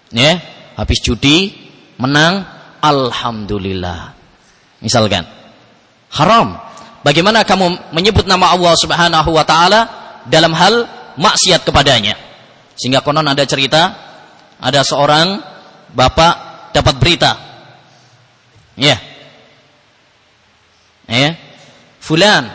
Ya, 0.10 0.42
habis 0.74 1.06
judi 1.06 1.54
menang 2.02 2.42
alhamdulillah. 2.82 4.18
Misalkan 4.82 5.37
haram. 6.14 6.60
Bagaimana 7.04 7.48
kamu 7.48 7.96
menyebut 7.96 8.28
nama 8.28 8.52
Allah 8.52 8.74
Subhanahu 8.76 9.30
wa 9.32 9.46
taala 9.48 9.80
dalam 10.28 10.52
hal 10.52 10.88
maksiat 11.16 11.64
kepadanya? 11.64 12.16
Sehingga 12.78 13.02
konon 13.02 13.26
ada 13.26 13.48
cerita 13.48 13.96
ada 14.62 14.82
seorang 14.84 15.40
bapak 15.94 16.34
dapat 16.74 16.96
berita. 16.98 17.32
Ya. 18.78 18.98
Ya. 21.08 21.40
fulan, 22.04 22.52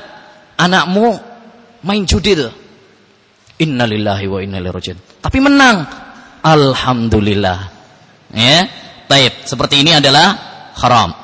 anakmu 0.60 1.16
main 1.82 2.04
judi 2.04 2.36
tuh. 2.36 2.52
Innalillahi 3.62 4.26
wa 4.28 4.38
inna 4.42 4.58
ilaihi. 4.60 5.22
Tapi 5.22 5.38
menang. 5.40 5.86
Alhamdulillah. 6.42 7.58
Ya. 8.34 8.66
Taib. 9.06 9.32
Seperti 9.46 9.86
ini 9.86 9.94
adalah 9.94 10.34
haram. 10.76 11.21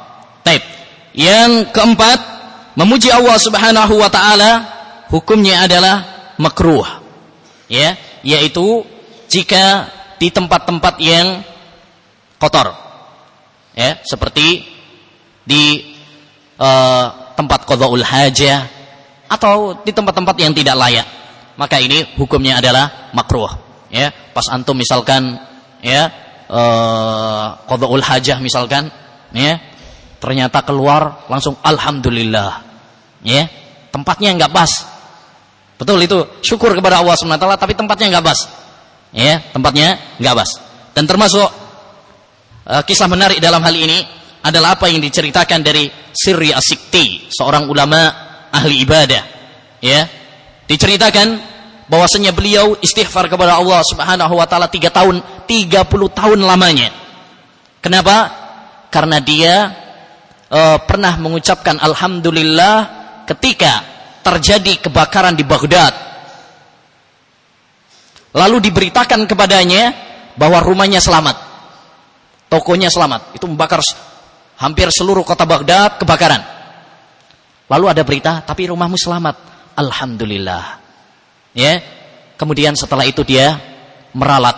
Yang 1.19 1.75
keempat, 1.75 2.19
memuji 2.79 3.11
Allah 3.11 3.35
Subhanahu 3.43 3.99
wa 3.99 4.07
taala 4.07 4.51
hukumnya 5.11 5.67
adalah 5.67 6.31
makruh. 6.39 6.87
Ya, 7.67 7.99
yaitu 8.23 8.87
jika 9.27 9.91
di 10.23 10.31
tempat-tempat 10.31 10.95
yang 11.03 11.43
kotor. 12.39 12.71
Ya, 13.75 13.99
seperti 14.07 14.63
di 15.43 15.95
uh, 16.55 17.35
tempat 17.35 17.67
qadaul 17.67 18.07
hajah 18.07 18.71
atau 19.27 19.83
di 19.83 19.91
tempat-tempat 19.91 20.39
yang 20.39 20.55
tidak 20.55 20.79
layak. 20.79 21.07
Maka 21.59 21.83
ini 21.83 22.15
hukumnya 22.15 22.63
adalah 22.63 23.11
makruh. 23.11 23.51
Ya, 23.91 24.15
pas 24.31 24.47
antum 24.55 24.79
misalkan 24.79 25.35
ya 25.83 26.15
uh, 26.47 27.59
qadaul 27.67 28.07
hajah 28.07 28.39
misalkan 28.39 28.95
ya 29.35 29.59
ternyata 30.19 30.63
keluar 30.63 31.27
langsung 31.31 31.59
alhamdulillah. 31.63 32.67
Ya, 33.23 33.51
tempatnya 33.91 34.35
enggak 34.35 34.53
pas. 34.55 34.71
Betul 35.79 36.03
itu, 36.03 36.27
syukur 36.43 36.75
kepada 36.75 36.99
Allah 36.99 37.15
SWT 37.15 37.39
tapi 37.59 37.75
tempatnya 37.75 38.11
enggak 38.15 38.27
pas. 38.27 38.39
Ya, 39.15 39.43
tempatnya 39.55 39.99
enggak 40.19 40.35
pas. 40.45 40.51
Dan 40.95 41.07
termasuk 41.07 41.49
uh, 42.67 42.83
kisah 42.83 43.07
menarik 43.07 43.39
dalam 43.39 43.63
hal 43.63 43.75
ini 43.75 44.03
adalah 44.43 44.79
apa 44.79 44.91
yang 44.91 45.03
diceritakan 45.03 45.63
dari 45.63 45.91
Sirri 46.15 46.51
Asikti, 46.55 47.31
seorang 47.31 47.67
ulama 47.71 48.11
ahli 48.51 48.83
ibadah. 48.83 49.23
Ya. 49.83 50.07
Diceritakan 50.69 51.41
bahwasanya 51.89 52.37
beliau 52.37 52.77
istighfar 52.85 53.33
kepada 53.33 53.57
Allah 53.57 53.81
Subhanahu 53.81 54.35
wa 54.37 54.45
taala 54.45 54.69
3 54.69 54.93
tahun, 54.93 55.17
30 55.49 55.89
tahun 56.13 56.39
lamanya. 56.45 56.93
Kenapa? 57.81 58.17
Karena 58.93 59.17
dia 59.23 59.73
uh, 60.53 60.79
pernah 60.85 61.15
mengucapkan 61.21 61.77
alhamdulillah 61.81 62.77
ketika 63.29 63.85
terjadi 64.25 64.89
kebakaran 64.89 65.37
di 65.37 65.45
Baghdad. 65.45 65.95
Lalu 68.37 68.61
diberitakan 68.69 69.25
kepadanya 69.25 69.93
bahwa 70.37 70.61
rumahnya 70.61 71.01
selamat. 71.01 71.37
Tokonya 72.49 72.93
selamat. 72.93 73.37
Itu 73.37 73.49
membakar 73.49 73.81
hampir 74.61 74.89
seluruh 74.93 75.25
kota 75.25 75.49
Baghdad 75.49 75.97
kebakaran. 75.97 76.43
Lalu 77.69 77.85
ada 77.89 78.03
berita, 78.05 78.33
tapi 78.45 78.69
rumahmu 78.69 78.97
selamat. 78.97 79.37
Alhamdulillah. 79.77 80.65
Ya. 81.53 81.81
Kemudian 82.37 82.77
setelah 82.77 83.05
itu 83.05 83.25
dia 83.25 83.57
meralat. 84.13 84.57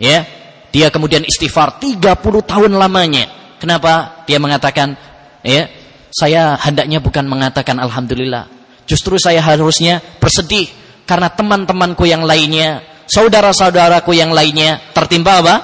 Ya. 0.00 0.24
Dia 0.72 0.90
kemudian 0.90 1.24
istighfar 1.24 1.80
30 1.80 2.14
tahun 2.44 2.72
lamanya. 2.76 3.43
Kenapa? 3.58 4.24
Dia 4.26 4.38
mengatakan, 4.38 4.96
ya, 5.44 5.68
saya 6.14 6.54
hendaknya 6.58 7.02
bukan 7.02 7.26
mengatakan 7.26 7.82
alhamdulillah. 7.82 8.46
Justru 8.84 9.16
saya 9.18 9.40
harusnya 9.40 9.98
bersedih 10.20 10.68
karena 11.08 11.32
teman-temanku 11.32 12.04
yang 12.06 12.22
lainnya, 12.22 12.84
saudara-saudaraku 13.08 14.14
yang 14.14 14.30
lainnya 14.30 14.80
tertimpa 14.92 15.40
apa? 15.40 15.56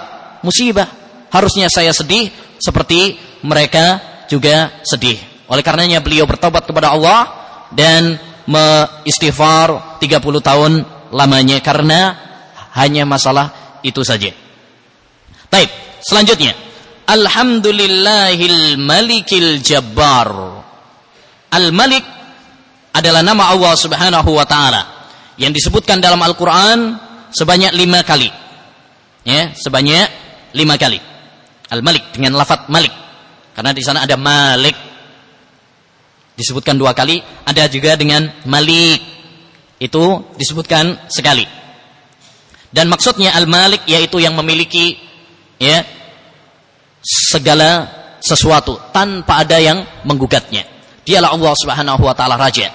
Musibah. 0.42 0.88
Harusnya 1.30 1.70
saya 1.70 1.94
sedih 1.94 2.28
seperti 2.59 3.14
mereka 3.47 4.02
juga 4.26 4.82
sedih. 4.82 5.16
Oleh 5.47 5.62
karenanya 5.62 6.02
beliau 6.02 6.26
bertobat 6.26 6.66
kepada 6.66 6.90
Allah 6.90 7.20
dan 7.70 8.18
mengistighfar 8.50 10.02
30 10.02 10.20
tahun 10.42 10.73
lamanya 11.14 11.62
karena 11.62 12.18
hanya 12.74 13.07
masalah 13.07 13.79
itu 13.83 14.03
saja. 14.03 14.31
Baik, 15.50 15.70
selanjutnya. 16.03 16.69
Alhamdulillahil 17.11 18.79
malikil 18.79 19.59
jabbar. 19.59 20.31
Al-Malik 21.51 22.07
adalah 22.94 23.27
nama 23.27 23.51
Allah 23.51 23.75
Subhanahu 23.75 24.31
wa 24.31 24.46
taala 24.46 24.83
yang 25.35 25.51
disebutkan 25.51 25.99
dalam 25.99 26.23
Al-Qur'an 26.23 26.94
sebanyak 27.35 27.75
lima 27.75 28.07
kali. 28.07 28.31
Ya, 29.27 29.51
sebanyak 29.59 30.07
lima 30.55 30.79
kali. 30.79 31.03
Al-Malik 31.75 32.14
dengan 32.14 32.38
lafat 32.38 32.70
Malik. 32.70 32.94
Karena 33.59 33.75
di 33.75 33.83
sana 33.83 34.07
ada 34.07 34.14
Malik. 34.14 34.79
Disebutkan 36.38 36.79
dua 36.79 36.94
kali, 36.94 37.18
ada 37.42 37.66
juga 37.66 37.99
dengan 37.99 38.31
Malik. 38.46 39.03
Itu 39.83 40.31
disebutkan 40.38 41.11
sekali. 41.11 41.42
Dan 42.70 42.87
maksudnya 42.87 43.35
Al-Malik 43.35 43.83
yaitu 43.90 44.23
yang 44.23 44.38
memiliki 44.38 44.94
ya 45.59 45.83
segala 47.00 47.88
sesuatu 48.20 48.92
tanpa 48.92 49.42
ada 49.42 49.56
yang 49.56 49.84
menggugatnya. 50.04 50.64
Dialah 51.04 51.32
Allah 51.32 51.52
Subhanahu 51.56 52.02
wa 52.04 52.14
taala 52.14 52.36
raja 52.36 52.68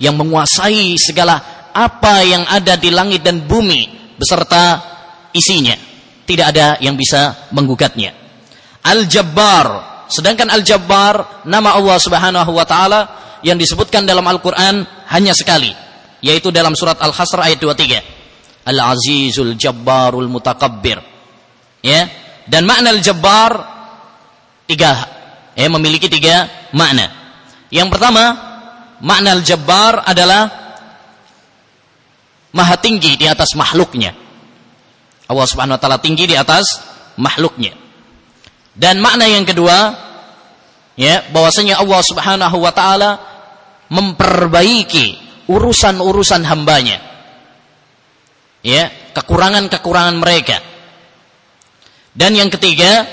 yang 0.00 0.16
menguasai 0.16 0.96
segala 1.00 1.68
apa 1.72 2.24
yang 2.24 2.44
ada 2.48 2.76
di 2.76 2.92
langit 2.92 3.24
dan 3.24 3.44
bumi 3.44 4.14
beserta 4.20 4.80
isinya. 5.32 5.74
Tidak 6.28 6.46
ada 6.46 6.78
yang 6.78 6.94
bisa 6.94 7.50
menggugatnya. 7.50 8.14
Al-Jabbar. 8.86 9.90
Sedangkan 10.06 10.50
Al-Jabbar 10.50 11.46
nama 11.46 11.74
Allah 11.74 11.98
Subhanahu 11.98 12.50
wa 12.54 12.66
taala 12.68 13.00
yang 13.42 13.56
disebutkan 13.56 14.04
dalam 14.04 14.22
Al-Qur'an 14.26 14.84
hanya 15.10 15.32
sekali, 15.34 15.72
yaitu 16.22 16.52
dalam 16.54 16.76
surat 16.76 17.00
Al-Hasr 17.00 17.40
ayat 17.40 17.58
23. 17.58 18.68
Al-Azizul 18.68 19.56
Jabbarul 19.56 20.28
Mutakabbir. 20.28 21.00
Ya. 21.80 22.06
Dan 22.50 22.66
makna 22.66 22.90
Al-Jabbar 22.90 23.52
tiga 24.66 24.90
ya, 25.54 25.70
memiliki 25.70 26.10
tiga 26.10 26.50
makna. 26.74 27.06
Yang 27.70 27.94
pertama, 27.94 28.24
makna 28.98 29.38
Al-Jabbar 29.38 30.02
adalah 30.02 30.50
maha 32.50 32.74
tinggi 32.82 33.14
di 33.14 33.30
atas 33.30 33.54
makhluknya. 33.54 34.18
Allah 35.30 35.46
Subhanahu 35.46 35.78
wa 35.78 35.82
taala 35.82 36.02
tinggi 36.02 36.26
di 36.26 36.34
atas 36.34 36.82
makhluknya. 37.14 37.70
Dan 38.74 38.98
makna 38.98 39.30
yang 39.30 39.46
kedua, 39.46 39.94
ya, 40.98 41.22
bahwasanya 41.30 41.78
Allah 41.78 42.02
Subhanahu 42.02 42.56
wa 42.58 42.72
taala 42.74 43.10
memperbaiki 43.94 45.22
urusan-urusan 45.46 46.42
hambanya. 46.50 46.98
Ya, 48.66 48.90
kekurangan-kekurangan 49.14 50.18
mereka. 50.18 50.69
Dan 52.20 52.36
yang 52.36 52.52
ketiga, 52.52 53.08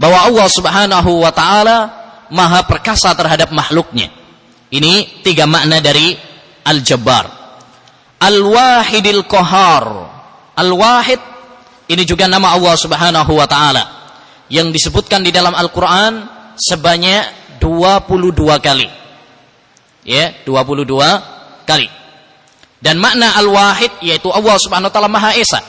bahwa 0.00 0.18
Allah 0.32 0.48
Subhanahu 0.48 1.22
wa 1.22 1.30
taala 1.30 1.78
maha 2.32 2.64
perkasa 2.64 3.12
terhadap 3.12 3.52
makhluknya. 3.52 4.08
Ini 4.72 5.22
tiga 5.22 5.44
makna 5.44 5.84
dari 5.84 6.16
Al-Jabbar. 6.64 7.28
Al-Wahidil 8.18 9.22
Qahar. 9.28 9.84
Al-Wahid 10.56 11.20
ini 11.92 12.02
juga 12.08 12.26
nama 12.26 12.56
Allah 12.56 12.74
Subhanahu 12.74 13.32
wa 13.36 13.46
taala 13.46 13.84
yang 14.48 14.72
disebutkan 14.72 15.20
di 15.20 15.30
dalam 15.30 15.52
Al-Quran 15.52 16.24
sebanyak 16.56 17.60
22 17.60 18.58
kali. 18.58 18.88
Ya, 20.02 20.34
22 20.42 21.68
kali. 21.68 21.86
Dan 22.82 22.98
makna 22.98 23.38
Al-Wahid 23.38 24.02
yaitu 24.02 24.32
Allah 24.34 24.56
Subhanahu 24.58 24.90
wa 24.90 24.94
taala 24.94 25.12
Maha 25.12 25.38
Esa. 25.38 25.62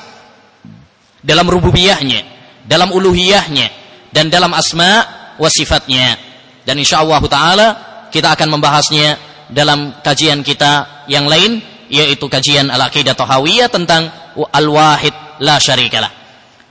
Dalam 1.24 1.48
rububiyahnya, 1.48 2.22
dalam 2.68 2.92
uluhiyahnya 2.92 3.68
dan 4.12 4.28
dalam 4.28 4.52
asma 4.52 5.08
wa 5.40 5.50
sifatnya. 5.50 6.20
Dan 6.64 6.80
insyaallah 6.80 7.22
taala 7.32 7.68
kita 8.12 8.36
akan 8.36 8.60
membahasnya 8.60 9.18
dalam 9.52 10.00
kajian 10.04 10.44
kita 10.44 11.06
yang 11.08 11.28
lain 11.28 11.60
yaitu 11.92 12.26
kajian 12.28 12.72
Al-Aqidah 12.72 13.16
Tahawiyah 13.16 13.68
tentang 13.72 14.08
Al-Wahid 14.36 15.16
la 15.44 15.60
syarikalah. 15.60 16.12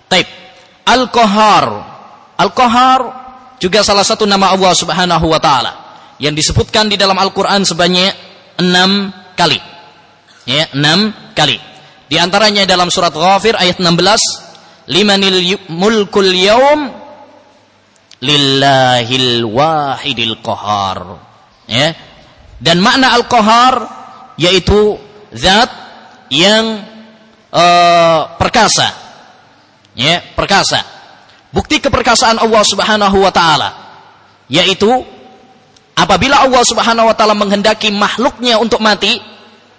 Taib. 0.08 0.28
Al-Qahar 0.82 1.66
Al-Qahar 2.42 3.00
juga 3.62 3.86
salah 3.86 4.02
satu 4.02 4.26
nama 4.26 4.50
Allah 4.50 4.72
Subhanahu 4.74 5.26
wa 5.30 5.38
taala 5.38 5.72
yang 6.18 6.34
disebutkan 6.34 6.90
di 6.90 6.98
dalam 6.98 7.14
Al-Qur'an 7.14 7.62
sebanyak 7.62 8.10
enam 8.58 9.14
kali. 9.38 9.58
Ya, 10.42 10.66
enam 10.74 11.14
kali. 11.38 11.71
Di 12.12 12.20
antaranya 12.20 12.68
dalam 12.68 12.92
surat 12.92 13.08
Ghafir 13.08 13.56
ayat 13.56 13.80
16, 13.80 14.20
"Limanil 14.92 15.64
mulkul 15.72 16.28
yaum 16.28 16.92
lillahil 18.20 19.48
wahidil 19.48 20.36
qahar." 20.44 21.16
Ya. 21.64 21.96
Dan 22.60 22.84
makna 22.84 23.16
Al-Qahar 23.16 23.74
yaitu 24.36 25.00
zat 25.32 25.72
yang 26.28 26.84
uh, 27.48 28.36
perkasa. 28.36 28.92
Ya, 29.92 30.24
perkasa 30.36 30.84
Bukti 31.52 31.76
keperkasaan 31.76 32.40
Allah 32.40 32.64
Subhanahu 32.64 33.24
wa 33.24 33.32
taala 33.32 33.70
yaitu 34.52 34.88
Apabila 35.92 36.44
Allah 36.44 36.64
Subhanahu 36.64 37.08
wa 37.08 37.16
taala 37.16 37.36
menghendaki 37.36 37.92
makhluknya 37.92 38.56
untuk 38.56 38.80
mati, 38.80 39.20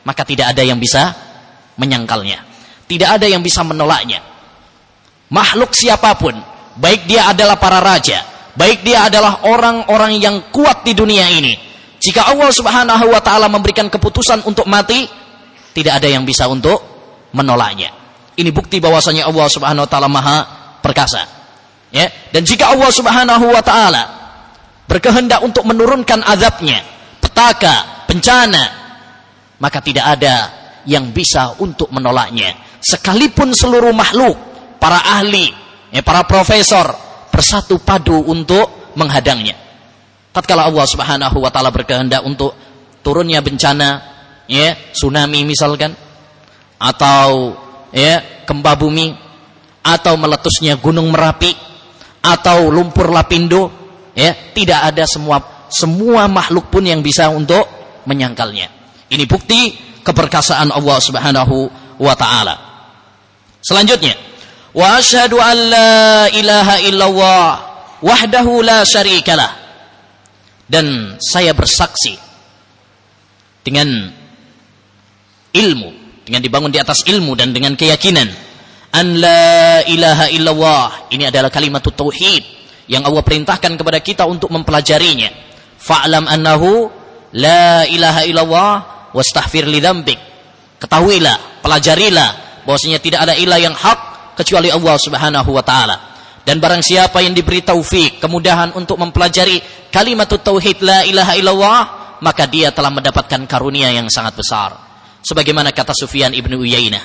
maka 0.05 0.21
tidak 0.21 0.53
ada 0.53 0.61
yang 0.61 0.77
bisa 0.77 1.22
menyangkalnya. 1.79 2.39
Tidak 2.87 3.09
ada 3.09 3.25
yang 3.25 3.41
bisa 3.41 3.63
menolaknya. 3.65 4.21
Makhluk 5.33 5.73
siapa 5.73 6.13
pun, 6.19 6.35
baik 6.77 7.09
dia 7.09 7.31
adalah 7.31 7.57
para 7.57 7.81
raja, 7.81 8.21
baik 8.53 8.85
dia 8.85 9.09
adalah 9.09 9.47
orang-orang 9.49 10.21
yang 10.21 10.35
kuat 10.53 10.85
di 10.85 10.93
dunia 10.93 11.25
ini, 11.31 11.73
jika 12.03 12.27
Allah 12.27 12.51
Subhanahu 12.51 13.15
wa 13.15 13.23
taala 13.23 13.47
memberikan 13.47 13.87
keputusan 13.87 14.43
untuk 14.43 14.67
mati, 14.67 15.07
tidak 15.71 16.03
ada 16.03 16.11
yang 16.11 16.27
bisa 16.27 16.51
untuk 16.51 16.83
menolaknya. 17.31 17.95
Ini 18.35 18.51
bukti 18.51 18.83
bahwasanya 18.83 19.23
Allah 19.31 19.47
Subhanahu 19.47 19.87
wa 19.87 19.89
taala 19.89 20.11
Maha 20.11 20.37
perkasa. 20.83 21.23
Ya, 21.95 22.11
dan 22.35 22.43
jika 22.43 22.75
Allah 22.75 22.91
Subhanahu 22.91 23.45
wa 23.47 23.63
taala 23.63 24.03
berkehendak 24.83 25.39
untuk 25.47 25.63
menurunkan 25.63 26.27
azabnya, 26.27 26.83
petaka, 27.23 28.03
bencana, 28.11 28.63
maka 29.63 29.79
tidak 29.79 30.03
ada 30.19 30.51
yang 30.89 31.11
bisa 31.15 31.57
untuk 31.59 31.89
menolaknya. 31.91 32.79
Sekalipun 32.83 33.55
seluruh 33.55 33.95
makhluk, 33.95 34.35
para 34.79 34.99
ahli, 34.99 35.47
ya, 35.91 36.03
para 36.03 36.27
profesor 36.27 36.91
bersatu 37.31 37.79
padu 37.79 38.19
untuk 38.27 38.93
menghadangnya. 38.99 39.55
Tatkala 40.33 40.67
Allah 40.67 40.85
Subhanahu 40.89 41.37
wa 41.39 41.49
taala 41.53 41.69
berkehendak 41.71 42.25
untuk 42.25 42.53
turunnya 42.99 43.39
bencana, 43.39 43.89
ya, 44.49 44.75
tsunami 44.91 45.47
misalkan 45.47 45.95
atau 46.77 47.55
ya, 47.95 48.43
gempa 48.43 48.75
bumi 48.75 49.15
atau 49.83 50.15
meletusnya 50.15 50.79
gunung 50.79 51.11
Merapi 51.11 51.51
atau 52.23 52.71
lumpur 52.71 53.11
Lapindo 53.11 53.67
ya 54.15 54.31
tidak 54.55 54.95
ada 54.95 55.03
semua 55.03 55.67
semua 55.67 56.31
makhluk 56.31 56.71
pun 56.71 56.87
yang 56.87 57.03
bisa 57.03 57.27
untuk 57.27 57.67
menyangkalnya 58.07 58.71
ini 59.11 59.27
bukti 59.27 59.75
keperkasaan 60.03 60.69
Allah 60.69 60.97
Subhanahu 60.99 61.71
wa 61.99 62.13
taala. 62.13 62.55
Selanjutnya 63.63 64.13
wa 64.75 64.99
asyhadu 64.99 65.39
an 65.39 65.57
la 65.71 66.27
ilaha 66.35 66.75
illallah 66.83 67.49
wahdahu 68.03 68.59
la 68.59 68.83
syarikalah 68.83 69.51
dan 70.67 71.15
saya 71.23 71.55
bersaksi 71.55 72.19
dengan 73.63 73.87
ilmu 75.53 75.89
dengan 76.27 76.39
dibangun 76.43 76.71
di 76.71 76.79
atas 76.79 77.07
ilmu 77.07 77.35
dan 77.39 77.55
dengan 77.55 77.75
keyakinan 77.79 78.27
an 78.93 79.07
la 79.17 79.81
ilaha 79.87 80.25
illallah. 80.29 80.85
Ini 81.09 81.33
adalah 81.33 81.49
kalimat 81.49 81.83
tauhid 81.83 82.43
yang 82.87 83.03
Allah 83.07 83.23
perintahkan 83.23 83.79
kepada 83.79 83.99
kita 84.03 84.23
untuk 84.27 84.53
mempelajarinya. 84.53 85.31
Fa'lam 85.79 86.29
annahu 86.29 86.87
la 87.35 87.83
ilaha 87.89 88.21
illallah 88.23 88.71
wastaghfir 89.13 89.69
li 89.69 89.79
dzambik. 89.79 90.19
Ketahuilah, 90.81 91.63
pelajarilah 91.63 92.29
bahwasanya 92.67 92.99
tidak 92.99 93.19
ada 93.29 93.33
ilah 93.39 93.59
yang 93.61 93.71
hak 93.71 94.35
kecuali 94.35 94.73
Allah 94.73 94.95
Subhanahu 94.99 95.49
wa 95.53 95.63
taala. 95.63 95.97
Dan 96.43 96.59
barang 96.59 96.83
siapa 96.83 97.23
yang 97.23 97.31
diberi 97.31 97.63
taufik, 97.63 98.19
kemudahan 98.19 98.75
untuk 98.75 98.99
mempelajari 98.99 99.63
kalimat 99.87 100.27
tauhid 100.27 100.83
la 100.83 101.07
ilaha 101.07 101.33
illallah, 101.39 101.81
maka 102.19 102.43
dia 102.51 102.75
telah 102.75 102.91
mendapatkan 102.91 103.47
karunia 103.47 103.87
yang 103.95 104.11
sangat 104.11 104.35
besar. 104.35 104.75
Sebagaimana 105.23 105.71
kata 105.71 105.95
Sufyan 105.95 106.35
ibnu 106.35 106.59
Uyainah, 106.59 106.99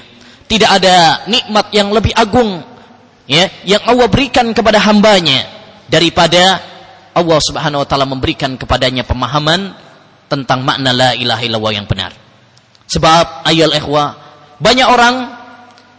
tidak 0.51 0.83
ada 0.83 1.23
nikmat 1.31 1.71
yang 1.71 1.95
lebih 1.95 2.11
agung 2.19 2.65
ya 3.29 3.47
yang 3.63 3.85
Allah 3.85 4.09
berikan 4.09 4.51
kepada 4.57 4.81
hambanya 4.81 5.45
daripada 5.87 6.59
Allah 7.13 7.39
Subhanahu 7.45 7.85
wa 7.85 7.87
taala 7.87 8.09
memberikan 8.09 8.57
kepadanya 8.57 9.05
pemahaman 9.05 9.77
tentang 10.29 10.63
makna 10.63 10.93
la 10.93 11.11
ilaha 11.17 11.43
illallah 11.43 11.73
yang 11.75 11.87
benar. 11.89 12.13
Sebab 12.89 13.49
ayol 13.49 13.73
ikhwa, 13.75 14.05
banyak 14.61 14.89
orang 14.89 15.15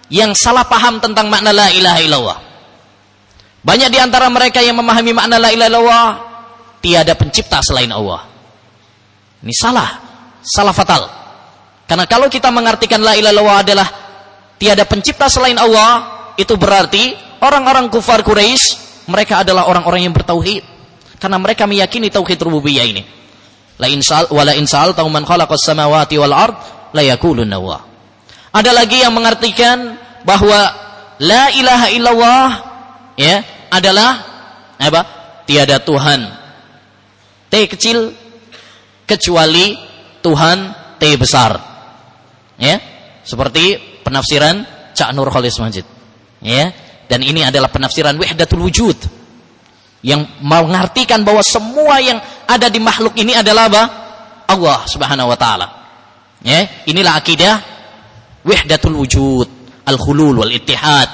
yang 0.09 0.33
salah 0.33 0.65
paham 0.65 1.01
tentang 1.01 1.29
makna 1.29 1.53
la 1.53 1.67
ilaha 1.73 1.99
illallah. 2.01 2.39
Banyak 3.59 3.89
di 3.91 3.99
antara 3.99 4.31
mereka 4.31 4.63
yang 4.63 4.79
memahami 4.79 5.11
makna 5.11 5.37
la 5.41 5.49
ilaha 5.51 5.69
illallah 5.69 6.07
tiada 6.79 7.13
pencipta 7.13 7.59
selain 7.61 7.91
Allah. 7.91 8.25
Ini 9.43 9.53
salah, 9.53 9.89
salah 10.41 10.73
fatal. 10.73 11.03
Karena 11.89 12.05
kalau 12.05 12.29
kita 12.29 12.53
mengartikan 12.53 13.01
la 13.01 13.17
ilaha 13.17 13.33
illallah 13.33 13.59
adalah 13.65 13.87
tiada 14.55 14.85
pencipta 14.85 15.27
selain 15.27 15.57
Allah, 15.57 16.31
itu 16.39 16.55
berarti 16.55 17.13
orang-orang 17.43 17.91
kufar 17.91 18.23
Quraisy 18.23 18.89
mereka 19.09 19.41
adalah 19.43 19.67
orang-orang 19.67 20.07
yang 20.07 20.13
bertauhid 20.15 20.63
karena 21.19 21.37
mereka 21.41 21.67
meyakini 21.67 22.07
tauhid 22.07 22.39
rububiyah 22.39 22.85
ini 22.87 23.18
la 23.79 23.87
insal 23.87 24.27
wala 24.29 24.53
insal 24.53 24.91
tahu 24.91 25.07
man 25.07 25.23
khalaqas 25.23 25.63
samawati 25.63 26.19
wal 26.19 26.35
ard 26.35 26.55
la 26.91 27.01
yaqulun 27.01 27.47
ada 28.49 28.71
lagi 28.73 29.05
yang 29.05 29.13
mengartikan 29.13 29.97
bahwa 30.25 30.73
la 31.21 31.53
ilaha 31.53 31.87
illallah 31.93 32.49
ya 33.13 33.45
adalah 33.69 34.11
apa? 34.81 35.01
Tiada 35.45 35.77
Tuhan. 35.81 36.21
T 37.49 37.53
kecil 37.69 38.13
kecuali 39.05 39.77
Tuhan 40.21 40.57
T 40.97 41.03
besar. 41.17 41.51
Ya 42.57 42.81
seperti 43.21 43.77
penafsiran 44.01 44.65
Cak 44.97 45.13
Nur 45.13 45.29
Khalis 45.29 45.61
Majid. 45.61 45.85
Ya 46.41 46.73
dan 47.05 47.21
ini 47.21 47.45
adalah 47.45 47.69
penafsiran 47.69 48.17
wahdatul 48.17 48.65
wujud. 48.65 48.97
Yang 49.99 50.31
mengartikan 50.41 51.21
bahwa 51.27 51.43
semua 51.43 51.99
yang 51.99 52.17
ada 52.49 52.67
di 52.73 52.81
makhluk 52.81 53.13
ini 53.21 53.37
adalah 53.37 53.69
apa? 53.69 53.83
Allah 54.49 54.81
Subhanahu 54.89 55.29
wa 55.29 55.37
taala. 55.37 55.67
Ya, 56.41 56.65
inilah 56.89 57.13
akidah 57.13 57.61
wahdatul 58.41 58.97
wujud, 58.97 59.47
al-khulul 59.85 60.41
wal 60.41 60.49
ittihad. 60.49 61.09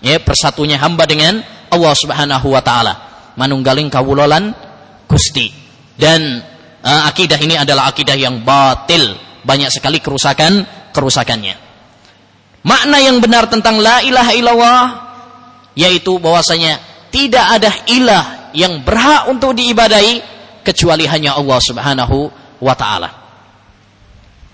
Ya, 0.00 0.16
persatunya 0.24 0.80
hamba 0.80 1.04
dengan 1.04 1.44
Allah 1.68 1.92
Subhanahu 1.92 2.48
wa 2.48 2.62
taala. 2.64 2.94
Manunggaling 3.36 3.92
kawulolan 3.92 4.56
Gusti. 5.04 5.52
Dan 6.00 6.40
uh, 6.80 7.02
akidah 7.04 7.36
ini 7.36 7.60
adalah 7.60 7.92
akidah 7.92 8.16
yang 8.16 8.40
batil, 8.40 9.12
banyak 9.44 9.68
sekali 9.68 10.00
kerusakan 10.00 10.64
kerusakannya. 10.96 11.68
Makna 12.64 12.96
yang 13.00 13.20
benar 13.20 13.48
tentang 13.52 13.80
la 13.80 14.00
ilaha 14.04 14.32
illallah 14.36 14.82
yaitu 15.76 16.20
bahwasanya 16.20 16.76
tidak 17.08 17.46
ada 17.56 17.70
ilah 17.88 18.24
yang 18.52 18.82
berhak 18.84 19.30
untuk 19.30 19.56
diibadai 19.56 20.20
kecuali 20.70 21.10
hanya 21.10 21.34
Allah 21.34 21.58
Subhanahu 21.58 22.30
wa 22.62 22.74
taala. 22.78 23.10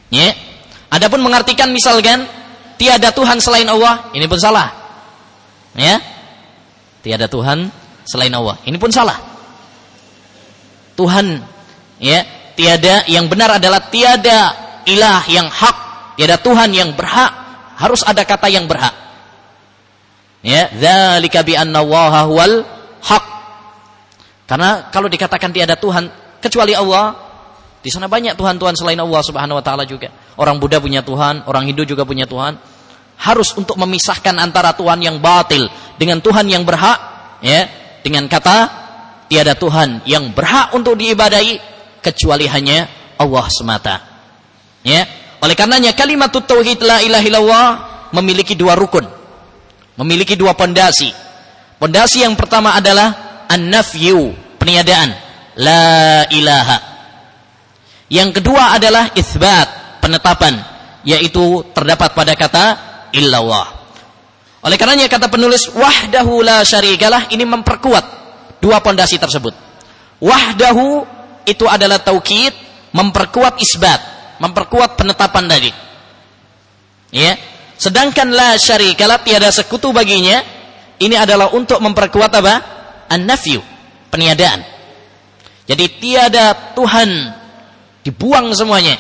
Ya. 0.09 0.33
Adapun 0.89 1.21
mengartikan 1.21 1.69
misalkan 1.77 2.25
tiada 2.81 3.13
Tuhan 3.13 3.37
selain 3.45 3.69
Allah, 3.69 4.09
ini 4.17 4.25
pun 4.25 4.41
salah. 4.41 4.73
Ya. 5.77 6.01
Tiada 7.05 7.29
Tuhan 7.29 7.69
selain 8.09 8.33
Allah, 8.33 8.57
ini 8.65 8.81
pun 8.81 8.89
salah. 8.89 9.21
Tuhan 10.97 11.45
ya, 12.01 12.25
tiada 12.57 13.05
yang 13.05 13.29
benar 13.29 13.61
adalah 13.61 13.93
tiada 13.93 14.57
ilah 14.89 15.23
yang 15.29 15.47
hak, 15.47 15.77
tiada 16.17 16.41
Tuhan 16.41 16.73
yang 16.73 16.97
berhak, 16.97 17.31
harus 17.77 18.01
ada 18.03 18.25
kata 18.25 18.49
yang 18.49 18.65
berhak. 18.65 18.95
Ya, 20.41 20.71
dzalika 20.73 21.45
bi 21.45 21.59
anna 21.59 21.85
Allaha 21.85 22.25
huwal 22.31 22.65
haq. 23.05 23.36
Karena 24.47 24.89
kalau 24.95 25.11
dikatakan 25.11 25.51
tiada 25.51 25.75
Tuhan 25.75 26.07
kecuali 26.39 26.73
Allah, 26.73 27.15
di 27.83 27.91
sana 27.91 28.07
banyak 28.07 28.39
Tuhan-Tuhan 28.39 28.75
selain 28.79 28.99
Allah 28.99 29.23
Subhanahu 29.23 29.59
wa 29.59 29.65
taala 29.65 29.83
juga. 29.83 30.11
Orang 30.39 30.63
Buddha 30.63 30.79
punya 30.79 31.03
Tuhan, 31.03 31.47
orang 31.51 31.67
Hindu 31.67 31.83
juga 31.83 32.07
punya 32.07 32.25
Tuhan. 32.25 32.59
Harus 33.17 33.57
untuk 33.57 33.75
memisahkan 33.81 34.37
antara 34.39 34.77
Tuhan 34.77 35.03
yang 35.03 35.19
batil 35.19 35.67
dengan 35.97 36.21
Tuhan 36.21 36.47
yang 36.47 36.63
berhak, 36.63 36.99
ya, 37.43 37.67
dengan 38.05 38.29
kata 38.29 38.57
tiada 39.27 39.57
Tuhan 39.59 40.05
yang 40.07 40.31
berhak 40.31 40.77
untuk 40.77 40.95
diibadai 40.95 41.59
kecuali 42.05 42.47
hanya 42.47 42.87
Allah 43.19 43.47
semata. 43.51 43.97
Ya. 44.87 45.03
Oleh 45.43 45.53
karenanya 45.53 45.93
kalimat 45.93 46.33
tauhid 46.33 46.81
la 46.81 47.03
ilaha 47.03 47.25
illallah 47.27 47.69
memiliki 48.15 48.57
dua 48.57 48.73
rukun 48.79 49.17
memiliki 49.97 50.37
dua 50.37 50.53
pondasi. 50.55 51.11
Pondasi 51.77 52.25
yang 52.25 52.37
pertama 52.37 52.77
adalah 52.77 53.26
an-nafyu, 53.51 54.35
peniadaan, 54.61 55.11
la 55.59 56.25
ilaha. 56.31 56.79
Yang 58.07 58.41
kedua 58.43 58.79
adalah 58.79 59.11
isbat, 59.19 60.01
penetapan, 60.03 60.55
yaitu 61.03 61.67
terdapat 61.75 62.15
pada 62.15 62.33
kata 62.39 62.65
illallah. 63.11 63.67
Oleh 64.63 64.77
karenanya 64.79 65.07
kata 65.07 65.31
penulis 65.31 65.71
wahdahu 65.71 66.43
la 66.43 66.67
syarikalah 66.67 67.31
ini 67.31 67.47
memperkuat 67.47 68.05
dua 68.59 68.83
pondasi 68.83 69.19
tersebut. 69.19 69.55
Wahdahu 70.19 71.07
itu 71.47 71.67
adalah 71.67 72.03
taukid, 72.03 72.55
memperkuat 72.91 73.59
isbat, 73.63 74.01
memperkuat 74.43 74.99
penetapan 74.99 75.45
tadi. 75.47 75.71
Ya, 77.15 77.39
Sedangkan 77.77 78.33
la 78.33 78.57
syarikalah 78.57 79.21
tiada 79.21 79.53
sekutu 79.53 79.93
baginya, 79.93 80.41
ini 80.97 81.13
adalah 81.13 81.53
untuk 81.53 81.77
memperkuat 81.85 82.33
apa? 82.33 82.55
An-nafyu, 83.09 83.63
peniadaan. 84.11 84.63
Jadi 85.67 85.85
tiada 85.99 86.75
Tuhan 86.79 87.11
dibuang 88.07 88.55
semuanya, 88.55 88.95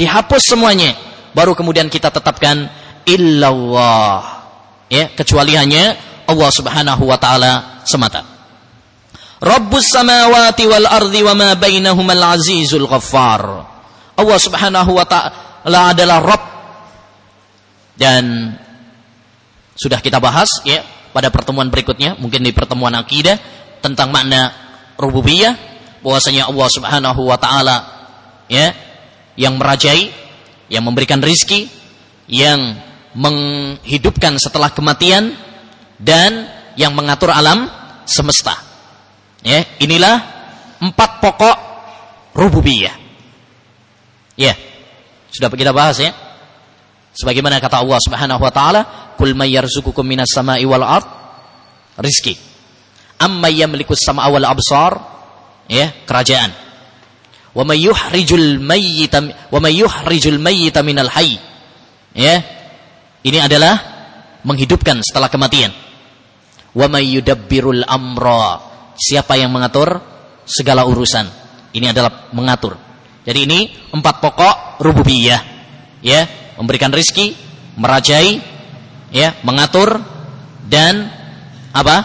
dihapus 0.00 0.56
semuanya, 0.56 0.96
baru 1.36 1.52
kemudian 1.52 1.92
kita 1.92 2.08
tetapkan 2.08 2.68
illallah. 3.04 4.40
Ya, 4.88 5.12
kecuali 5.12 5.52
hanya 5.52 5.96
Allah 6.24 6.50
Subhanahu 6.52 7.04
wa 7.04 7.20
taala 7.20 7.84
semata. 7.84 8.24
Rabbus 9.38 9.94
samawati 9.94 10.64
wal 10.66 10.88
ardi 10.88 11.20
wa 11.22 11.34
ma 11.36 11.50
bainahumal 11.54 12.24
azizul 12.34 12.88
ghaffar. 12.88 13.42
Allah 14.18 14.38
Subhanahu 14.40 14.90
wa 14.96 15.06
taala 15.06 15.92
adalah 15.92 16.18
Rabb 16.24 16.44
dan 17.94 18.54
sudah 19.78 20.02
kita 20.02 20.18
bahas 20.18 20.50
ya 20.66 20.82
pada 21.12 21.32
pertemuan 21.32 21.72
berikutnya, 21.72 22.16
mungkin 22.20 22.44
di 22.44 22.52
pertemuan 22.52 22.94
akidah 22.94 23.38
tentang 23.80 24.10
makna 24.12 24.52
rububiyah 24.98 25.54
bahwasanya 26.02 26.50
Allah 26.50 26.68
Subhanahu 26.70 27.20
wa 27.26 27.38
taala 27.38 27.76
ya 28.50 28.74
yang 29.38 29.54
merajai, 29.58 30.10
yang 30.66 30.82
memberikan 30.82 31.22
rizki, 31.22 31.70
yang 32.26 32.76
menghidupkan 33.14 34.36
setelah 34.36 34.74
kematian 34.74 35.32
dan 35.98 36.50
yang 36.78 36.94
mengatur 36.94 37.30
alam 37.34 37.70
semesta. 38.06 38.54
Ya, 39.42 39.62
inilah 39.78 40.22
empat 40.82 41.22
pokok 41.22 41.56
rububiyah. 42.34 42.94
Ya. 44.38 44.54
Sudah 45.30 45.50
kita 45.50 45.74
bahas 45.74 45.98
ya. 45.98 46.14
Sebagaimana 47.18 47.58
kata 47.58 47.82
Allah 47.82 47.98
Subhanahu 47.98 48.38
wa 48.38 48.52
taala, 48.54 48.80
"Kul 49.18 49.34
may 49.34 49.50
yarzuqukum 49.50 50.06
minas 50.06 50.30
sama'i 50.30 50.62
wal 50.62 50.86
ard?" 50.86 51.06
Rizki. 51.98 52.38
Amma 53.18 53.50
yamliku 53.50 53.98
sam'a 53.98 54.30
wal 54.30 54.46
absar? 54.46 54.94
Ya, 55.66 55.90
kerajaan. 56.06 56.54
Wa 57.50 57.66
may 57.66 57.82
yuhrijul 57.82 58.62
mayyita 58.62 59.50
wa 59.50 59.58
may 59.58 59.82
yuhrijul 59.82 60.38
mayyita 60.38 60.86
minal 60.86 61.10
hayy? 61.10 61.42
Ya. 62.14 62.38
Ini 63.26 63.50
adalah 63.50 63.74
menghidupkan 64.46 65.02
setelah 65.02 65.26
kematian. 65.26 65.74
Wa 66.70 66.86
may 66.86 67.18
yudabbirul 67.18 67.82
amra? 67.82 68.62
Siapa 68.94 69.34
yang 69.34 69.50
mengatur 69.50 69.98
segala 70.46 70.86
urusan? 70.86 71.26
Ini 71.74 71.90
adalah 71.90 72.30
mengatur. 72.30 72.78
Jadi 73.26 73.38
ini 73.42 73.58
empat 73.90 74.22
pokok 74.22 74.78
rububiyah. 74.78 75.42
Ya, 75.98 76.30
memberikan 76.58 76.90
rizki, 76.90 77.38
merajai, 77.78 78.42
ya, 79.14 79.38
mengatur 79.46 80.02
dan 80.66 81.06
apa? 81.70 81.96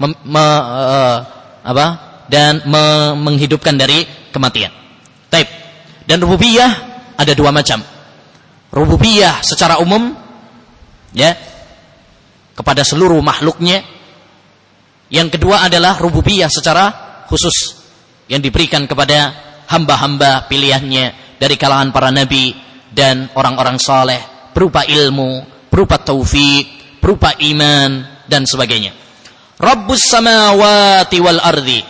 Mem, 0.00 0.12
me, 0.24 0.40
uh, 0.42 1.18
apa? 1.62 1.86
Dan 2.26 2.64
me, 2.64 3.14
menghidupkan 3.20 3.76
dari 3.76 4.08
kematian. 4.32 4.72
Taib. 5.28 5.46
Dan 6.08 6.24
rububiyah 6.24 6.72
ada 7.14 7.32
dua 7.36 7.52
macam. 7.52 7.84
Rububiyah 8.72 9.44
secara 9.44 9.78
umum, 9.78 10.16
ya, 11.12 11.36
kepada 12.56 12.82
seluruh 12.82 13.20
makhluknya. 13.20 13.84
Yang 15.12 15.36
kedua 15.36 15.68
adalah 15.68 16.00
rububiyah 16.00 16.48
secara 16.48 16.88
khusus 17.28 17.84
yang 18.32 18.40
diberikan 18.40 18.88
kepada 18.88 19.36
hamba-hamba 19.68 20.48
pilihannya 20.48 21.21
dari 21.42 21.58
kalangan 21.58 21.90
para 21.90 22.14
nabi 22.14 22.54
dan 22.94 23.26
orang-orang 23.34 23.74
saleh 23.82 24.22
berupa 24.54 24.86
ilmu, 24.86 25.42
berupa 25.66 25.98
taufik, 25.98 26.98
berupa 27.02 27.34
iman 27.34 28.22
dan 28.30 28.46
sebagainya. 28.46 28.94
Rabbus 29.58 30.06
samawati 30.06 31.18
wal 31.18 31.42
ardi. 31.42 31.82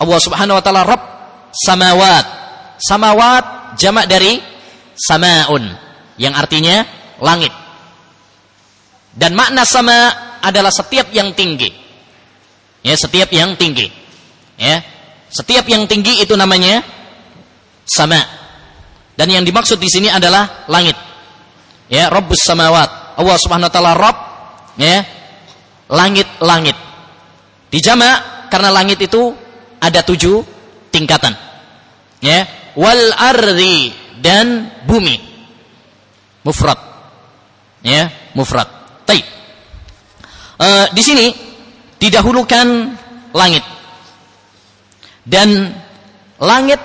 Allah 0.00 0.18
Subhanahu 0.24 0.56
wa 0.56 0.64
taala 0.64 0.88
Rabb 0.88 1.04
samawat. 1.52 2.26
Samawat 2.80 3.74
jamak 3.76 4.08
dari 4.08 4.40
samaun 4.96 5.68
yang 6.16 6.32
artinya 6.32 6.86
langit. 7.20 7.52
Dan 9.12 9.34
makna 9.34 9.66
sama 9.66 10.14
adalah 10.40 10.70
setiap 10.70 11.10
yang 11.10 11.34
tinggi. 11.34 11.68
Ya, 12.86 12.94
setiap 12.94 13.34
yang 13.34 13.58
tinggi. 13.58 13.90
Ya. 14.56 14.80
Setiap 15.28 15.66
yang 15.66 15.90
tinggi 15.90 16.22
itu 16.22 16.38
namanya 16.38 16.86
sama. 17.82 18.37
Dan 19.18 19.34
yang 19.34 19.42
dimaksud 19.42 19.82
di 19.82 19.90
sini 19.90 20.06
adalah 20.06 20.70
langit. 20.70 20.94
Ya, 21.90 22.06
Rabbus 22.06 22.38
samawat. 22.38 23.18
Allah 23.18 23.34
Subhanahu 23.34 23.66
wa 23.66 23.74
taala 23.74 23.92
Rabb 23.98 24.18
ya. 24.78 25.02
Langit-langit. 25.90 26.78
Dijamak 27.66 28.46
karena 28.46 28.70
langit 28.70 29.02
itu 29.02 29.34
ada 29.82 30.06
tujuh 30.06 30.46
tingkatan. 30.94 31.34
Ya, 32.22 32.46
wal 32.78 33.10
ardi 33.18 33.90
dan 34.22 34.70
bumi. 34.86 35.18
Mufrad. 36.46 36.78
Ya, 37.82 38.14
mufrad. 38.38 38.70
Baik. 39.02 39.26
Uh, 40.62 40.86
di 40.94 41.02
sini 41.02 41.26
didahulukan 41.98 42.66
langit. 43.34 43.66
Dan 45.26 45.74
langit 46.38 46.78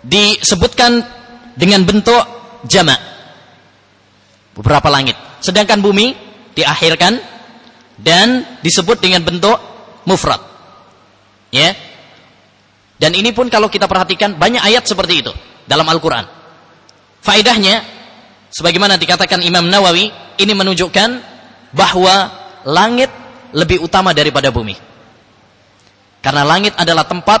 disebutkan 0.00 1.17
dengan 1.58 1.82
bentuk 1.82 2.22
jamak. 2.70 3.02
Beberapa 4.54 4.86
langit. 4.86 5.18
Sedangkan 5.42 5.82
bumi 5.82 6.14
diakhirkan 6.54 7.18
dan 7.98 8.46
disebut 8.62 9.02
dengan 9.02 9.26
bentuk 9.26 9.58
mufrad. 10.06 10.38
Ya. 11.50 11.74
Dan 12.98 13.14
ini 13.14 13.30
pun 13.34 13.50
kalau 13.50 13.70
kita 13.70 13.86
perhatikan 13.86 14.38
banyak 14.38 14.62
ayat 14.62 14.86
seperti 14.86 15.26
itu 15.26 15.32
dalam 15.66 15.86
Al-Qur'an. 15.86 16.26
Faedahnya 17.22 17.82
sebagaimana 18.50 18.98
dikatakan 18.98 19.42
Imam 19.42 19.66
Nawawi, 19.66 20.10
ini 20.38 20.52
menunjukkan 20.54 21.10
bahwa 21.74 22.30
langit 22.66 23.10
lebih 23.54 23.82
utama 23.82 24.10
daripada 24.10 24.50
bumi. 24.50 24.74
Karena 26.18 26.42
langit 26.42 26.74
adalah 26.74 27.06
tempat 27.06 27.40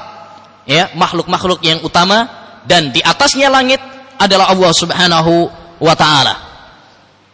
ya 0.70 0.94
makhluk-makhluk 0.94 1.58
yang 1.66 1.82
utama 1.82 2.30
dan 2.68 2.94
di 2.94 3.02
atasnya 3.02 3.50
langit 3.50 3.80
adalah 4.18 4.50
Allah 4.50 4.72
Subhanahu 4.74 5.32
wa 5.78 5.94
taala. 5.94 6.34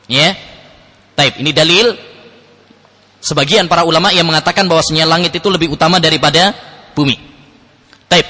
Ya. 0.06 0.36
Taib, 1.14 1.40
ini 1.40 1.54
dalil 1.54 1.96
sebagian 3.24 3.70
para 3.70 3.88
ulama 3.88 4.12
yang 4.12 4.28
mengatakan 4.28 4.68
bahwasanya 4.68 5.08
langit 5.08 5.32
itu 5.32 5.48
lebih 5.48 5.72
utama 5.72 5.96
daripada 5.96 6.52
bumi. 6.92 7.16
Taib. 8.06 8.26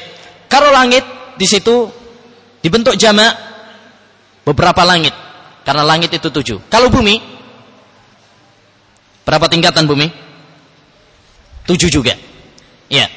Kalau 0.46 0.70
langit 0.70 1.02
di 1.34 1.46
situ 1.50 1.90
dibentuk 2.62 2.94
jamak 2.94 3.34
beberapa 4.46 4.86
langit 4.86 5.12
karena 5.66 5.82
langit 5.82 6.14
itu 6.14 6.28
tujuh. 6.30 6.70
Kalau 6.70 6.92
bumi 6.92 7.18
berapa 9.26 9.50
tingkatan 9.50 9.88
bumi? 9.88 10.12
Tujuh 11.64 11.88
juga. 11.88 12.14
Ya. 12.92 13.08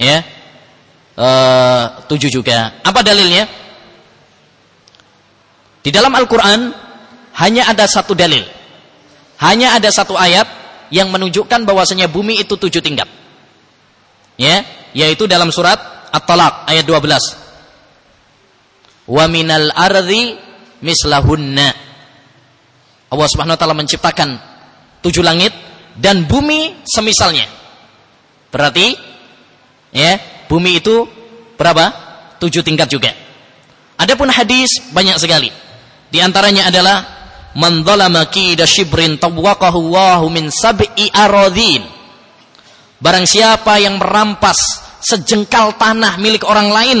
Ya. 0.00 0.24
Uh, 1.14 1.84
tujuh 2.10 2.32
juga. 2.32 2.80
Apa 2.82 3.04
dalilnya? 3.04 3.46
Di 5.84 5.92
dalam 5.92 6.16
Al-Quran 6.16 6.72
hanya 7.44 7.68
ada 7.68 7.84
satu 7.84 8.16
dalil. 8.16 8.40
Hanya 9.36 9.76
ada 9.76 9.92
satu 9.92 10.16
ayat 10.16 10.48
yang 10.88 11.12
menunjukkan 11.12 11.68
bahwasanya 11.68 12.08
bumi 12.08 12.40
itu 12.40 12.56
tujuh 12.56 12.80
tingkat. 12.80 13.04
Ya, 14.40 14.64
yaitu 14.96 15.28
dalam 15.28 15.52
surat 15.52 15.76
At-Talaq 16.08 16.72
ayat 16.72 16.88
12. 16.88 17.36
Wa 19.04 19.28
minal 19.28 19.68
ardi 19.76 20.40
mislahunna. 20.80 21.68
Allah 23.12 23.28
Subhanahu 23.28 23.54
wa 23.54 23.60
taala 23.60 23.76
menciptakan 23.76 24.40
tujuh 25.04 25.20
langit 25.20 25.52
dan 26.00 26.24
bumi 26.24 26.80
semisalnya. 26.88 27.44
Berarti 28.48 28.96
ya, 29.92 30.16
bumi 30.48 30.80
itu 30.80 31.04
berapa? 31.60 31.92
Tujuh 32.40 32.64
tingkat 32.64 32.88
juga. 32.90 33.12
Adapun 34.00 34.32
hadis 34.32 34.80
banyak 34.90 35.20
sekali. 35.20 35.63
Di 36.14 36.22
antaranya 36.22 36.70
adalah 36.70 37.02
man 37.58 37.82
dzalama 37.82 38.30
kida 38.30 38.62
shibrin 38.70 39.18
tawaqahu 39.18 39.90
Allahu 39.90 40.30
min 40.30 40.46
sab'i 40.46 41.10
aradhin. 41.10 41.82
Barang 43.02 43.26
siapa 43.26 43.82
yang 43.82 43.98
merampas 43.98 44.54
sejengkal 45.02 45.74
tanah 45.74 46.14
milik 46.22 46.46
orang 46.46 46.70
lain, 46.70 47.00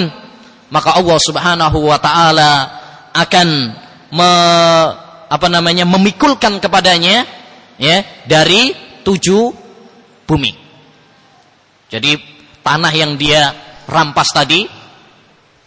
maka 0.66 0.98
Allah 0.98 1.18
Subhanahu 1.22 1.78
wa 1.86 1.98
taala 2.02 2.52
akan 3.14 3.48
me, 4.10 4.30
apa 5.30 5.46
namanya 5.46 5.86
memikulkan 5.86 6.58
kepadanya 6.58 7.22
ya 7.78 8.02
dari 8.26 8.74
tujuh 9.06 9.54
bumi. 10.26 10.52
Jadi 11.86 12.18
tanah 12.66 12.90
yang 12.90 13.14
dia 13.14 13.54
rampas 13.86 14.34
tadi 14.34 14.66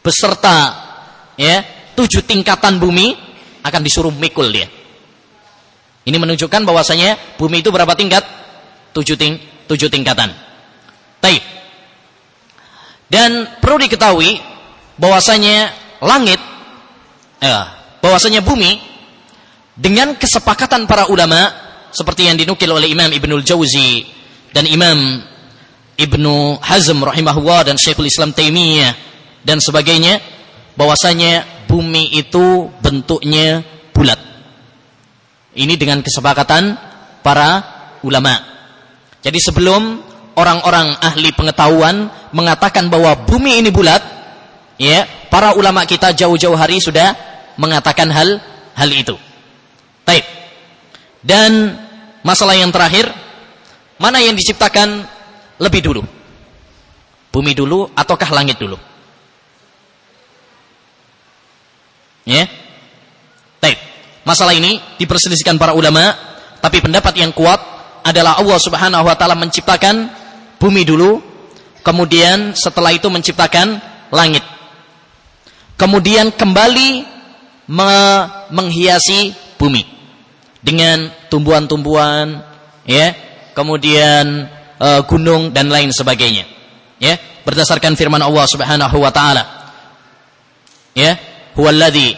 beserta 0.04 0.58
ya 1.40 1.64
tujuh 1.96 2.28
tingkatan 2.28 2.76
bumi 2.84 3.27
akan 3.68 3.82
disuruh 3.84 4.14
mikul 4.14 4.48
dia. 4.50 4.68
Ini 6.08 6.16
menunjukkan 6.16 6.64
bahwasanya 6.64 7.36
bumi 7.36 7.60
itu 7.60 7.68
berapa 7.68 7.92
tingkat? 7.94 8.24
Tujuh, 8.96 9.20
ting 9.20 9.38
tujuh 9.68 9.92
tingkatan. 9.92 10.32
Taib. 11.20 11.44
Dan 13.12 13.60
perlu 13.60 13.84
diketahui 13.84 14.40
bahwasanya 14.96 15.72
langit 16.04 16.40
eh, 17.44 17.66
bahwasanya 18.00 18.44
bumi 18.44 18.80
dengan 19.78 20.18
kesepakatan 20.18 20.90
para 20.90 21.08
ulama 21.12 21.54
seperti 21.92 22.28
yang 22.28 22.36
dinukil 22.36 22.72
oleh 22.72 22.90
Imam 22.92 23.12
Ibnul 23.12 23.46
Jauzi 23.46 24.04
dan 24.52 24.68
Imam 24.68 25.24
Ibnu 25.98 26.62
Hazm 26.62 27.02
rahimahullah 27.02 27.74
dan 27.74 27.76
Syekhul 27.76 28.10
Islam 28.10 28.34
Taimiyah 28.34 28.94
dan 29.42 29.58
sebagainya 29.58 30.22
bahwasanya 30.78 31.57
bumi 31.68 32.16
itu 32.16 32.72
bentuknya 32.80 33.62
bulat. 33.92 34.18
Ini 35.54 35.74
dengan 35.76 36.00
kesepakatan 36.00 36.80
para 37.22 37.50
ulama. 38.02 38.40
Jadi 39.22 39.40
sebelum 39.44 40.00
orang-orang 40.38 40.96
ahli 41.02 41.34
pengetahuan 41.34 42.08
mengatakan 42.32 42.88
bahwa 42.88 43.28
bumi 43.28 43.60
ini 43.60 43.74
bulat, 43.74 44.00
ya, 44.80 45.04
para 45.28 45.58
ulama 45.58 45.84
kita 45.84 46.14
jauh-jauh 46.14 46.56
hari 46.56 46.80
sudah 46.80 47.12
mengatakan 47.60 48.08
hal 48.14 48.40
hal 48.78 48.90
itu. 48.94 49.18
Baik. 50.06 50.24
Dan 51.26 51.76
masalah 52.22 52.56
yang 52.56 52.72
terakhir, 52.72 53.10
mana 53.98 54.22
yang 54.22 54.38
diciptakan 54.38 55.04
lebih 55.58 55.82
dulu? 55.84 56.02
Bumi 57.34 57.52
dulu 57.58 57.90
ataukah 57.92 58.30
langit 58.32 58.62
dulu? 58.62 58.78
Ya. 62.28 62.44
Baik. 63.64 63.80
Masalah 64.28 64.52
ini 64.52 64.84
diperselisihkan 65.00 65.56
para 65.56 65.72
ulama, 65.72 66.12
tapi 66.60 66.84
pendapat 66.84 67.16
yang 67.16 67.32
kuat 67.32 67.64
adalah 68.04 68.36
Allah 68.36 68.60
Subhanahu 68.60 69.08
wa 69.08 69.16
taala 69.16 69.40
menciptakan 69.40 70.12
bumi 70.60 70.84
dulu, 70.84 71.24
kemudian 71.88 72.52
setelah 72.52 72.92
itu 72.92 73.08
menciptakan 73.08 73.80
langit. 74.12 74.44
Kemudian 75.80 76.36
kembali 76.36 76.90
me 77.72 77.94
menghiasi 78.52 79.32
bumi 79.56 79.84
dengan 80.64 81.12
tumbuhan-tumbuhan, 81.32 82.44
ya, 82.88 83.14
kemudian 83.56 84.48
e, 84.80 84.90
gunung 85.06 85.52
dan 85.52 85.68
lain 85.72 85.92
sebagainya. 85.92 86.48
Ya, 86.98 87.20
berdasarkan 87.46 87.94
firman 87.94 88.24
Allah 88.24 88.46
Subhanahu 88.50 88.98
wa 88.98 89.12
taala. 89.14 89.44
Ya, 90.98 91.20
huwallazi 91.58 92.14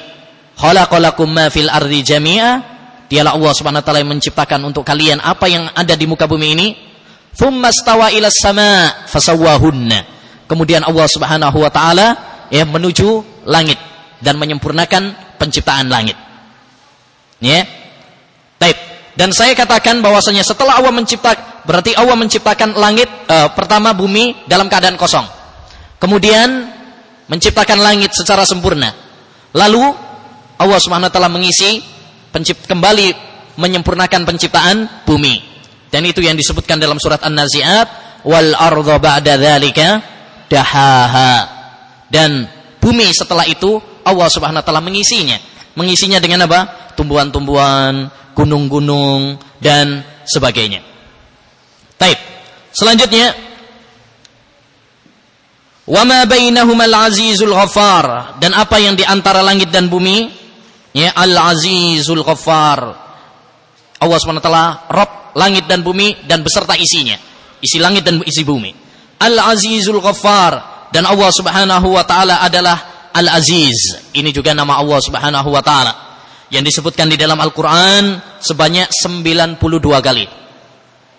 khalaqalakum 0.60 1.32
ma 1.32 1.48
fil 1.48 1.72
ardi 1.72 2.04
jami'a. 2.04 2.78
Dialah 3.10 3.34
Allah 3.34 3.52
Subhanahu 3.58 3.82
wa 3.82 3.86
taala 3.90 4.06
yang 4.06 4.12
menciptakan 4.14 4.60
untuk 4.70 4.86
kalian 4.86 5.18
apa 5.18 5.50
yang 5.50 5.66
ada 5.74 5.98
di 5.98 6.06
muka 6.06 6.30
bumi 6.30 6.48
ini. 6.54 6.68
Thumma 7.34 7.74
stawa 7.74 8.14
ila 8.14 8.30
sama 8.30 9.02
fasawwahunna. 9.10 10.20
Kemudian 10.46 10.86
Allah 10.86 11.08
Subhanahu 11.10 11.58
wa 11.58 11.72
taala 11.74 12.08
ya 12.54 12.70
menuju 12.70 13.42
langit 13.50 13.82
dan 14.22 14.38
menyempurnakan 14.38 15.34
penciptaan 15.42 15.90
langit. 15.90 16.14
Ya. 17.42 17.66
Baik. 18.62 18.78
Dan 19.18 19.34
saya 19.34 19.58
katakan 19.58 20.06
bahwasanya 20.06 20.46
setelah 20.46 20.78
Allah 20.78 20.94
menciptakan 20.94 21.66
berarti 21.66 21.98
Allah 21.98 22.14
menciptakan 22.14 22.78
langit 22.78 23.10
uh, 23.26 23.50
pertama 23.58 23.90
bumi 23.98 24.46
dalam 24.46 24.70
keadaan 24.70 25.02
kosong. 25.02 25.26
Kemudian 25.98 26.70
menciptakan 27.26 27.82
langit 27.82 28.14
secara 28.14 28.46
sempurna 28.46 29.09
Lalu 29.56 29.84
Allah 30.60 30.80
Subhanahu 30.80 31.10
wa 31.10 31.14
taala 31.14 31.32
mengisi 31.32 31.82
pencipt 32.30 32.70
kembali 32.70 33.16
menyempurnakan 33.58 34.28
penciptaan 34.28 35.06
bumi. 35.08 35.42
Dan 35.90 36.06
itu 36.06 36.22
yang 36.22 36.38
disebutkan 36.38 36.78
dalam 36.78 37.02
surat 37.02 37.20
An-Nazi'at 37.26 38.22
wal 38.28 38.54
ardha 38.54 39.02
ba'da 39.02 39.40
dzalika 39.40 39.88
dahaha. 40.46 41.34
Dan 42.10 42.46
bumi 42.78 43.10
setelah 43.10 43.46
itu 43.50 43.82
Allah 44.06 44.30
Subhanahu 44.30 44.62
wa 44.62 44.66
taala 44.66 44.84
mengisinya. 44.86 45.38
Mengisinya 45.74 46.22
dengan 46.22 46.46
apa? 46.46 46.94
Tumbuhan-tumbuhan, 46.94 48.12
gunung-gunung 48.36 49.40
dan 49.64 50.04
sebagainya. 50.28 50.84
Baik. 51.98 52.20
Selanjutnya 52.76 53.49
Wa 55.86 56.04
ma 56.06 56.26
bainahumal 56.28 56.96
azizul 57.08 57.54
ghaffar. 57.56 58.38
Dan 58.42 58.54
apa 58.58 58.78
yang 58.82 58.98
di 58.98 59.06
antara 59.08 59.40
langit 59.40 59.72
dan 59.72 59.88
bumi? 59.88 60.30
Ya 60.92 61.14
al 61.16 61.34
azizul 61.54 62.26
ghaffar. 62.26 63.08
Allah 64.00 64.16
SWT 64.16 64.52
Rob 64.90 65.12
langit 65.36 65.68
dan 65.68 65.84
bumi 65.84 66.26
dan 66.26 66.42
beserta 66.42 66.74
isinya. 66.76 67.16
Isi 67.60 67.78
langit 67.80 68.04
dan 68.04 68.20
isi 68.24 68.46
bumi. 68.46 68.72
Al 69.22 69.36
azizul 69.56 70.02
ghaffar. 70.02 70.88
Dan 70.90 71.06
Allah 71.06 71.30
Subhanahu 71.30 71.88
wa 71.94 72.04
taala 72.06 72.42
adalah 72.42 73.10
al 73.14 73.28
aziz 73.30 74.10
ini 74.14 74.34
juga 74.34 74.58
nama 74.58 74.82
Allah 74.82 75.00
Subhanahu 75.02 75.50
wa 75.54 75.62
taala. 75.62 75.94
Yang 76.50 76.74
disebutkan 76.74 77.14
di 77.14 77.18
dalam 77.18 77.38
Al-Qur'an 77.38 78.18
sebanyak 78.42 78.90
92 78.90 79.62
kali. 80.02 80.26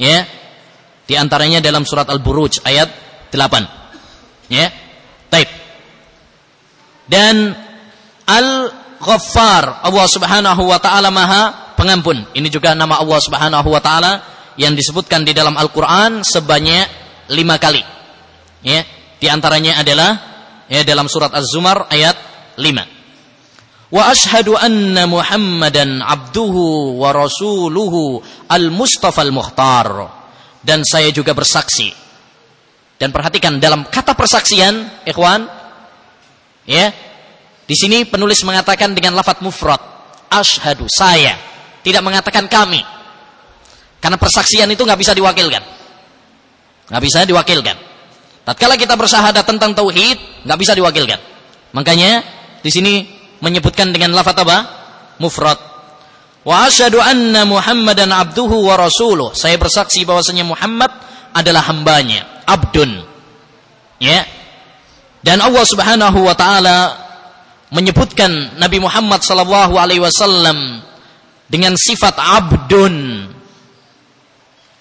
Ya 0.03 0.27
di 1.07 1.15
antaranya 1.19 1.63
dalam 1.63 1.87
surat 1.87 2.07
Al-Buruj 2.07 2.63
ayat 2.67 2.91
8 3.35 3.80
Ya. 4.51 4.75
Taib. 5.31 5.47
Dan 7.07 7.55
Al-Ghaffar, 8.27 9.87
Allah 9.87 10.07
Subhanahu 10.11 10.63
wa 10.67 10.79
taala 10.83 11.09
Maha 11.15 11.73
Pengampun. 11.81 12.29
Ini 12.37 12.53
juga 12.53 12.77
nama 12.77 13.01
Allah 13.01 13.17
Subhanahu 13.25 13.73
wa 13.73 13.81
taala 13.81 14.21
yang 14.61 14.77
disebutkan 14.77 15.25
di 15.25 15.33
dalam 15.33 15.57
Al-Qur'an 15.57 16.21
sebanyak 16.21 16.85
lima 17.33 17.57
kali. 17.57 17.81
Ya, 18.61 18.85
di 19.17 19.27
antaranya 19.33 19.81
adalah 19.81 20.11
ya 20.69 20.85
dalam 20.85 21.09
surat 21.09 21.33
Az-Zumar 21.33 21.89
ayat 21.89 22.13
5. 22.61 23.97
Wa 23.97 24.13
ashhadu 24.13 24.61
anna 24.61 25.09
Muhammadan 25.09 26.05
abduhu 26.05 27.01
wa 27.01 27.17
rasuluhu 27.17 28.21
al-Mustafa 28.53 29.25
al-Mukhtar. 29.25 30.21
Dan 30.61 30.85
saya 30.85 31.09
juga 31.09 31.33
bersaksi 31.33 31.97
dan 33.01 33.17
perhatikan 33.17 33.57
dalam 33.57 33.89
kata 33.89 34.13
persaksian, 34.13 35.09
ikhwan, 35.09 35.49
ya. 36.69 36.93
Di 37.65 37.73
sini 37.73 38.05
penulis 38.05 38.45
mengatakan 38.45 38.93
dengan 38.93 39.17
lafaz 39.17 39.41
mufrad, 39.41 39.81
ashadu 40.29 40.85
saya, 40.85 41.33
tidak 41.81 42.05
mengatakan 42.05 42.45
kami. 42.45 42.85
Karena 44.05 44.21
persaksian 44.21 44.69
itu 44.69 44.85
nggak 44.85 45.01
bisa 45.01 45.17
diwakilkan. 45.17 45.81
nggak 46.93 47.03
bisa 47.07 47.25
diwakilkan. 47.25 47.77
Tatkala 48.45 48.75
kita 48.77 48.99
bersahadat 48.99 49.47
tentang 49.49 49.73
tauhid, 49.73 50.45
nggak 50.45 50.59
bisa 50.61 50.77
diwakilkan. 50.77 51.23
Makanya 51.73 52.21
di 52.61 52.69
sini 52.69 53.07
menyebutkan 53.41 53.95
dengan 53.97 54.13
lafaz 54.13 54.37
apa? 54.37 54.59
Mufrad. 55.23 55.57
Wa 56.43 56.67
asyhadu 56.69 56.99
anna 57.01 57.47
Muhammadan 57.47 58.11
abduhu 58.11 58.67
wa 58.67 58.75
rasuluh. 58.77 59.33
Saya 59.33 59.57
bersaksi 59.57 60.03
bahwasanya 60.03 60.43
Muhammad 60.43 60.91
adalah 61.31 61.63
hambanya 61.71 62.40
abdun. 62.57 62.91
Ya. 64.01 64.27
Dan 65.21 65.45
Allah 65.45 65.65
Subhanahu 65.69 66.25
wa 66.25 66.35
taala 66.35 66.79
menyebutkan 67.71 68.59
Nabi 68.59 68.83
Muhammad 68.83 69.23
sallallahu 69.23 69.79
alaihi 69.79 70.03
wasallam 70.03 70.83
dengan 71.47 71.77
sifat 71.77 72.17
abdun. 72.19 73.27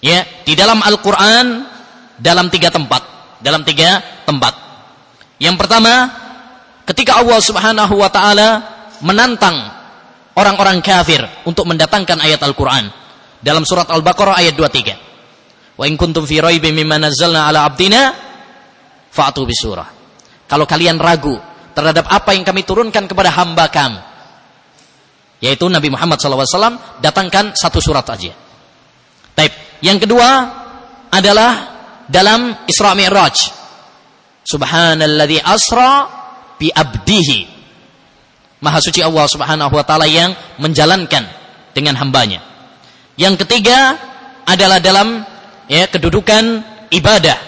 Ya, 0.00 0.24
di 0.48 0.56
dalam 0.56 0.80
Al-Qur'an 0.80 1.68
dalam 2.16 2.48
tiga 2.48 2.72
tempat, 2.72 3.04
dalam 3.44 3.60
tiga 3.68 4.00
tempat. 4.24 4.56
Yang 5.36 5.60
pertama, 5.60 6.08
ketika 6.88 7.20
Allah 7.20 7.40
Subhanahu 7.40 7.94
wa 8.00 8.08
taala 8.08 8.48
menantang 9.04 9.60
orang-orang 10.36 10.80
kafir 10.80 11.20
untuk 11.44 11.68
mendatangkan 11.68 12.16
ayat 12.16 12.40
Al-Qur'an 12.40 12.88
dalam 13.44 13.64
surat 13.68 13.88
Al-Baqarah 13.92 14.40
ayat 14.40 14.56
23. 14.56 15.09
Wa 15.80 15.88
in 15.88 15.96
kuntum 15.96 16.28
fi 16.28 16.44
raibin 16.44 16.76
mimma 16.76 17.00
nazzalna 17.00 17.48
ala 17.48 17.64
abdina 17.64 18.12
fa'tu 19.08 19.48
bisurah. 19.48 19.88
Kalau 20.44 20.68
kalian 20.68 21.00
ragu 21.00 21.40
terhadap 21.72 22.04
apa 22.04 22.36
yang 22.36 22.44
kami 22.44 22.68
turunkan 22.68 23.08
kepada 23.08 23.32
hamba 23.32 23.72
kami, 23.72 23.96
yaitu 25.40 25.64
Nabi 25.72 25.88
Muhammad 25.88 26.20
SAW, 26.20 27.00
datangkan 27.00 27.56
satu 27.56 27.80
surat 27.80 28.04
aja. 28.12 28.36
Taib. 29.32 29.52
Yang 29.80 30.04
kedua 30.04 30.28
adalah 31.08 31.52
dalam 32.04 32.68
Isra 32.68 32.92
Mi'raj. 32.92 33.36
Subhanalladzi 34.44 35.40
asra 35.40 35.92
bi 36.60 36.68
abdihi. 36.68 37.38
Maha 38.60 38.84
suci 38.84 39.00
Allah 39.00 39.24
Subhanahu 39.24 39.72
wa 39.72 39.84
taala 39.88 40.04
yang 40.04 40.36
menjalankan 40.60 41.24
dengan 41.72 41.96
hambanya. 41.96 42.44
Yang 43.16 43.48
ketiga 43.48 43.96
adalah 44.44 44.76
dalam 44.84 45.29
ya 45.70 45.86
kedudukan 45.86 46.66
ibadah 46.90 47.38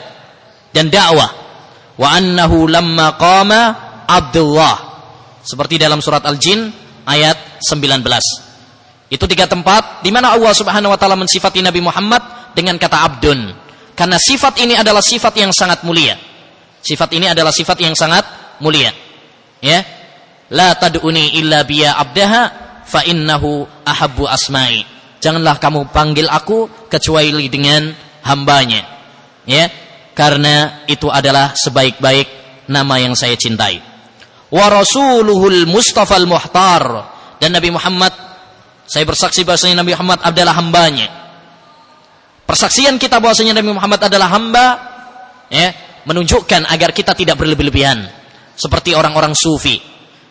dan 0.70 0.86
dakwah 0.86 1.30
wa 1.98 2.08
annahu 2.14 2.70
lamma 2.70 3.18
qama 3.18 3.60
Abdullah 4.06 4.76
seperti 5.42 5.82
dalam 5.82 5.98
surat 5.98 6.22
Al-Jin 6.22 6.70
ayat 7.02 7.58
19 7.66 8.06
itu 9.10 9.24
tiga 9.26 9.50
tempat 9.50 10.00
di 10.06 10.14
mana 10.14 10.32
Allah 10.32 10.54
Subhanahu 10.54 10.94
wa 10.94 10.98
taala 10.98 11.18
mensifati 11.18 11.58
Nabi 11.60 11.82
Muhammad 11.82 12.54
dengan 12.54 12.78
kata 12.78 13.02
abdun 13.02 13.50
karena 13.98 14.16
sifat 14.16 14.62
ini 14.62 14.78
adalah 14.78 15.02
sifat 15.02 15.34
yang 15.36 15.50
sangat 15.50 15.84
mulia 15.84 16.16
Sifat 16.82 17.14
ini 17.14 17.30
adalah 17.30 17.54
sifat 17.54 17.78
yang 17.78 17.94
sangat 17.94 18.26
mulia. 18.58 18.90
Ya. 19.62 19.86
La 20.50 20.74
tad'uni 20.74 21.38
illa 21.38 21.62
biya 21.62 21.94
abdaha 21.94 22.42
fa 22.82 23.06
innahu 23.06 23.64
ahabbu 23.86 24.26
asma'i. 24.26 24.82
Janganlah 25.22 25.62
kamu 25.62 25.94
panggil 25.94 26.26
aku 26.26 26.90
kecuali 26.90 27.46
dengan 27.46 27.94
hambanya. 28.26 28.86
Ya. 29.44 29.70
Karena 30.12 30.84
itu 30.84 31.08
adalah 31.08 31.56
sebaik-baik 31.56 32.28
nama 32.68 33.00
yang 33.00 33.16
saya 33.16 33.32
cintai. 33.34 33.80
Wa 34.52 34.68
rasuluhul 34.68 35.64
mustafa 35.64 36.20
al-muhtar. 36.20 36.84
Dan 37.40 37.56
Nabi 37.56 37.72
Muhammad 37.72 38.12
saya 38.86 39.08
bersaksi 39.08 39.42
bahwasanya 39.42 39.80
Nabi 39.80 39.96
Muhammad 39.96 40.20
adalah 40.20 40.54
hambanya. 40.58 41.08
Persaksian 42.44 43.00
kita 43.00 43.22
bahwasanya 43.22 43.56
Nabi 43.56 43.72
Muhammad 43.72 44.04
adalah 44.04 44.28
hamba 44.28 44.66
ya, 45.48 45.72
menunjukkan 46.04 46.68
agar 46.68 46.92
kita 46.92 47.16
tidak 47.16 47.40
berlebih-lebihan 47.40 48.04
seperti 48.52 48.92
orang-orang 48.92 49.32
sufi 49.32 49.80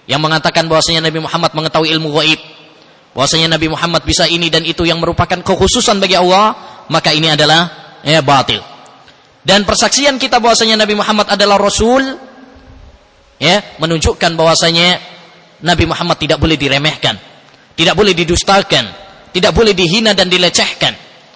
yang 0.06 0.22
mengatakan 0.22 0.70
bahwasanya 0.70 1.10
Nabi 1.10 1.26
Muhammad 1.26 1.52
mengetahui 1.58 1.89
ilmu 1.98 2.14
gaib 2.22 2.38
bahwasanya 3.18 3.58
Nabi 3.58 3.74
Muhammad 3.74 4.06
bisa 4.06 4.30
ini 4.30 4.54
dan 4.54 4.62
itu 4.62 4.86
yang 4.86 5.02
merupakan 5.02 5.42
kekhususan 5.42 5.98
bagi 5.98 6.20
Allah 6.20 6.54
maka 6.92 7.16
ini 7.16 7.34
adalah 7.34 7.81
ya 8.06 8.22
batil 8.22 8.62
dan 9.41 9.66
persaksian 9.66 10.22
kita 10.22 10.38
bahwasanya 10.38 10.86
Nabi 10.86 10.93
Muhammad 10.93 11.28
adalah 11.34 11.58
rasul 11.58 12.02
ya 13.41 13.58
menunjukkan 13.82 14.32
bahwasanya 14.38 15.02
Nabi 15.62 15.86
Muhammad 15.89 16.18
tidak 16.22 16.38
boleh 16.38 16.58
diremehkan 16.58 17.18
tidak 17.74 17.95
boleh 17.97 18.14
didustakan 18.14 18.86
tidak 19.32 19.52
boleh 19.56 19.74
dihina 19.74 20.14
dan 20.14 20.30
dilecehkan 20.30 20.93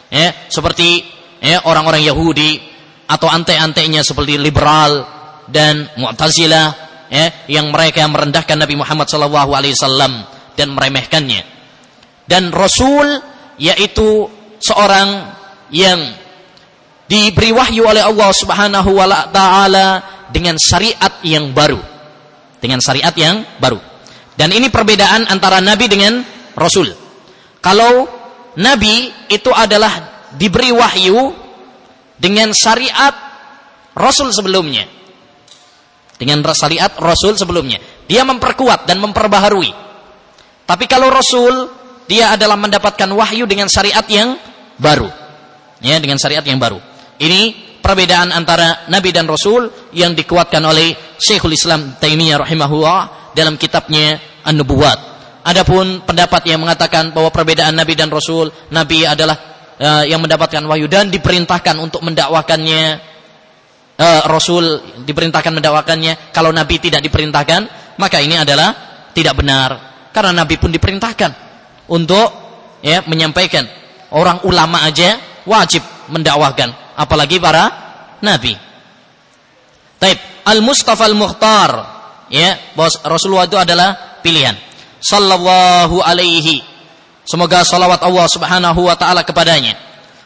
ya 0.10 0.50
seperti 0.50 1.02
ya 1.42 1.66
orang-orang 1.66 2.06
Yahudi 2.06 2.76
atau 3.06 3.30
ante-antenya 3.30 4.02
seperti 4.02 4.42
liberal 4.42 5.06
dan 5.50 5.90
Mu'tazilah 5.98 6.68
ya 7.10 7.26
yang 7.50 7.70
mereka 7.70 8.06
merendahkan 8.10 8.58
Nabi 8.58 8.76
Muhammad 8.78 9.06
sallallahu 9.10 9.54
alaihi 9.54 9.78
wasallam 9.78 10.26
dan 10.58 10.74
meremehkannya. 10.74 11.42
Dan 12.26 12.50
Rasul 12.50 13.22
yaitu 13.62 14.26
seorang 14.58 15.30
yang 15.70 16.02
diberi 17.06 17.54
wahyu 17.54 17.86
oleh 17.86 18.02
Allah 18.02 18.30
Subhanahu 18.34 18.90
wa 18.94 19.30
taala 19.30 19.88
dengan 20.34 20.58
syariat 20.58 21.22
yang 21.22 21.54
baru. 21.54 21.80
Dengan 22.60 22.82
syariat 22.82 23.14
yang 23.14 23.46
baru. 23.62 23.78
Dan 24.36 24.52
ini 24.52 24.68
perbedaan 24.68 25.30
antara 25.30 25.64
nabi 25.64 25.88
dengan 25.88 26.20
rasul. 26.58 26.92
Kalau 27.62 28.10
nabi 28.58 29.14
itu 29.32 29.50
adalah 29.54 30.28
diberi 30.36 30.74
wahyu 30.76 31.32
dengan 32.20 32.52
syariat 32.52 33.26
Rasul 33.96 34.36
sebelumnya. 34.36 34.84
Dengan 36.20 36.44
syariat 36.52 36.92
Rasul 37.00 37.40
sebelumnya. 37.40 37.80
Dia 38.12 38.28
memperkuat 38.28 38.84
dan 38.84 39.00
memperbaharui. 39.00 39.72
Tapi 40.68 40.86
kalau 40.86 41.08
Rasul, 41.08 41.72
dia 42.06 42.36
adalah 42.36 42.60
mendapatkan 42.60 43.08
wahyu 43.16 43.48
dengan 43.48 43.72
syariat 43.72 44.04
yang 44.12 44.36
baru. 44.76 45.08
Ya, 45.80 46.00
dengan 46.00 46.20
syariat 46.20 46.44
yang 46.44 46.60
baru. 46.60 46.80
Ini 47.16 47.42
perbedaan 47.86 48.34
antara 48.34 48.90
Nabi 48.90 49.14
dan 49.14 49.30
Rasul 49.30 49.70
yang 49.94 50.18
dikuatkan 50.18 50.60
oleh 50.66 51.16
Syekhul 51.22 51.54
Islam 51.54 51.96
Taimiyah 52.02 52.42
rahimahullah 52.42 53.32
dalam 53.38 53.56
kitabnya 53.62 54.18
An-Nubuwat. 54.42 55.14
Adapun 55.46 56.02
pendapat 56.02 56.50
yang 56.50 56.66
mengatakan 56.66 57.14
bahwa 57.14 57.30
perbedaan 57.30 57.78
Nabi 57.78 57.94
dan 57.94 58.10
Rasul, 58.10 58.50
Nabi 58.74 59.06
adalah 59.06 59.38
uh, 59.78 60.02
yang 60.02 60.18
mendapatkan 60.18 60.66
wahyu 60.66 60.90
dan 60.90 61.14
diperintahkan 61.14 61.78
untuk 61.78 62.02
mendakwakannya 62.02 62.98
uh, 64.02 64.22
Rasul 64.26 64.82
diperintahkan 65.06 65.54
mendakwakannya 65.54 66.34
kalau 66.34 66.50
Nabi 66.50 66.82
tidak 66.82 67.06
diperintahkan 67.06 67.94
maka 68.02 68.18
ini 68.26 68.42
adalah 68.42 68.74
tidak 69.14 69.38
benar. 69.38 69.70
Karena 70.10 70.42
Nabi 70.42 70.58
pun 70.58 70.74
diperintahkan 70.74 71.32
untuk 71.94 72.28
ya 72.82 73.06
menyampaikan. 73.06 73.70
Orang 74.10 74.42
ulama 74.50 74.82
aja 74.82 75.22
wajib 75.46 75.86
mendakwakan 76.10 76.85
apalagi 76.96 77.38
para 77.38 77.64
nabi. 78.24 78.56
Taib 80.00 80.20
al-Mustafa 80.48 81.08
al-Mukhtar 81.08 81.72
ya 82.32 82.76
bos 82.76 83.00
Rasulullah 83.06 83.48
itu 83.48 83.56
adalah 83.56 84.20
pilihan 84.20 84.58
sallallahu 85.00 86.02
alaihi 86.02 86.76
Semoga 87.26 87.66
salawat 87.66 88.06
Allah 88.06 88.30
subhanahu 88.30 88.86
wa 88.86 88.94
ta'ala 88.94 89.26
kepadanya. 89.26 89.74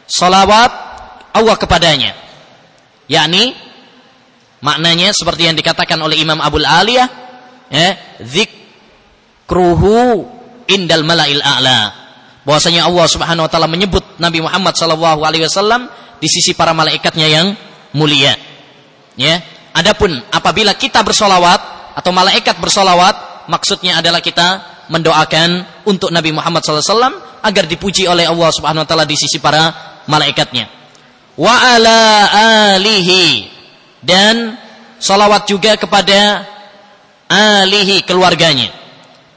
Salawat 0.04 0.68
Allah 1.32 1.56
kepadanya. 1.56 2.12
Yakni, 3.08 3.56
maknanya 4.60 5.16
seperti 5.16 5.48
yang 5.48 5.56
dikatakan 5.56 5.96
oleh 5.96 6.20
Imam 6.20 6.36
Abul 6.44 6.68
Aliyah, 6.68 7.08
ya, 7.72 7.96
zikruhu 8.20 10.28
indal 10.68 11.08
mala'il 11.08 11.40
a'la. 11.40 11.96
Bahwasanya 12.44 12.84
Allah 12.84 13.08
subhanahu 13.08 13.48
wa 13.48 13.50
ta'ala 13.50 13.64
menyebut 13.64 14.20
Nabi 14.20 14.44
Muhammad 14.44 14.76
sallallahu 14.76 15.24
alaihi 15.24 15.48
wasallam 15.48 15.88
di 16.20 16.28
sisi 16.28 16.52
para 16.52 16.76
malaikatnya 16.76 17.26
yang 17.26 17.46
mulia. 17.96 18.36
Ya. 19.16 19.40
Adapun 19.74 20.12
apabila 20.30 20.76
kita 20.76 21.00
bersolawat 21.00 21.94
atau 21.96 22.10
malaikat 22.12 22.60
bersolawat, 22.60 23.48
maksudnya 23.48 23.98
adalah 23.98 24.20
kita 24.20 24.62
mendoakan 24.90 25.64
untuk 25.86 26.10
Nabi 26.10 26.34
Muhammad 26.34 26.66
SAW 26.66 27.40
agar 27.40 27.64
dipuji 27.64 28.04
oleh 28.10 28.26
Allah 28.26 28.50
Subhanahu 28.52 28.84
Wa 28.84 28.88
Taala 28.88 29.06
di 29.06 29.16
sisi 29.16 29.38
para 29.38 29.70
malaikatnya. 30.10 30.68
Wa 31.38 31.54
ala 31.78 32.00
alihi 32.76 33.48
dan 34.02 34.58
salawat 35.00 35.48
juga 35.48 35.78
kepada 35.78 36.44
alihi 37.30 38.02
keluarganya. 38.04 38.68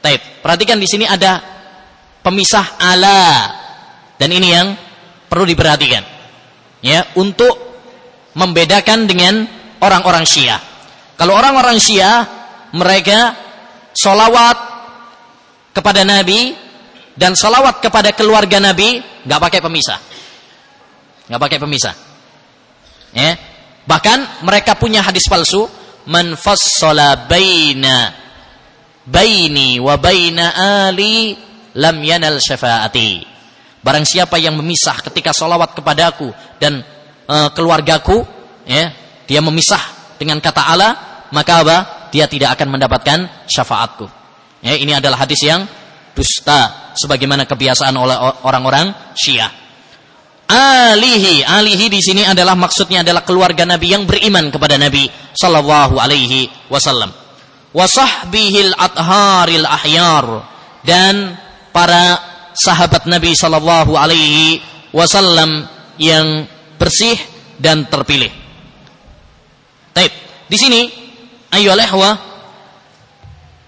Taib. 0.02 0.20
Perhatikan 0.44 0.76
di 0.76 0.84
sini 0.90 1.08
ada 1.08 1.40
pemisah 2.20 2.76
ala 2.76 3.24
dan 4.20 4.28
ini 4.28 4.48
yang 4.52 4.68
perlu 5.30 5.48
diperhatikan. 5.48 6.13
Ya, 6.84 7.08
untuk 7.16 7.56
membedakan 8.36 9.08
dengan 9.08 9.48
orang-orang 9.80 10.28
Syiah. 10.28 10.60
Kalau 11.16 11.32
orang-orang 11.32 11.80
Syiah 11.80 12.28
mereka 12.76 13.32
solawat 13.96 14.58
kepada 15.72 16.04
Nabi 16.04 16.52
dan 17.16 17.32
salawat 17.32 17.80
kepada 17.80 18.12
keluarga 18.12 18.60
Nabi 18.60 19.00
nggak 19.00 19.40
pakai 19.40 19.60
pemisah, 19.64 19.98
nggak 21.30 21.40
pakai 21.40 21.58
pemisah. 21.62 21.94
Ya. 23.14 23.32
Bahkan 23.84 24.44
mereka 24.44 24.76
punya 24.76 25.00
hadis 25.00 25.24
palsu, 25.30 25.64
man 26.04 26.36
baina 27.28 27.96
baini 29.04 29.76
wa 29.80 29.94
baina 30.00 30.52
ali 30.88 31.36
lam 31.76 31.96
yanal 32.00 32.40
syafaati. 32.40 33.33
Barang 33.84 34.08
siapa 34.08 34.40
yang 34.40 34.56
memisah 34.56 34.96
ketika 35.04 35.36
salawat 35.36 35.76
kepadaku 35.76 36.32
dan 36.56 36.80
e, 37.28 37.36
keluargaku, 37.52 38.24
ya, 38.64 38.96
dia 39.28 39.44
memisah 39.44 40.16
dengan 40.16 40.40
kata 40.40 40.62
Allah, 40.72 40.92
maka 41.28 41.60
apa? 41.60 41.76
Dia 42.08 42.24
tidak 42.24 42.56
akan 42.56 42.80
mendapatkan 42.80 43.44
syafaatku. 43.44 44.08
Ya, 44.64 44.80
ini 44.80 44.96
adalah 44.96 45.28
hadis 45.28 45.44
yang 45.44 45.68
dusta 46.16 46.94
sebagaimana 46.96 47.44
kebiasaan 47.44 47.92
oleh 47.92 48.16
orang-orang 48.40 49.12
Syiah. 49.12 49.52
Alihi, 50.48 51.44
alihi 51.44 51.92
di 51.92 52.00
sini 52.00 52.22
adalah 52.24 52.56
maksudnya 52.56 53.04
adalah 53.04 53.20
keluarga 53.20 53.68
Nabi 53.68 53.92
yang 53.92 54.08
beriman 54.08 54.48
kepada 54.48 54.80
Nabi 54.80 55.08
sallallahu 55.36 56.00
alaihi 56.00 56.48
wasallam. 56.72 57.12
Wasahbihil 57.74 58.72
atharil 58.76 59.66
ahyar 59.66 60.46
dan 60.86 61.34
para 61.74 62.33
sahabat 62.54 63.10
Nabi 63.10 63.34
sallallahu 63.34 63.98
alaihi 63.98 64.62
wasallam 64.94 65.66
yang 65.98 66.46
bersih 66.78 67.18
dan 67.58 67.86
terpilih. 67.90 68.30
Taib. 69.94 70.12
Di 70.46 70.56
sini 70.58 70.80
ayo 71.54 71.74
ihwa 71.74 72.10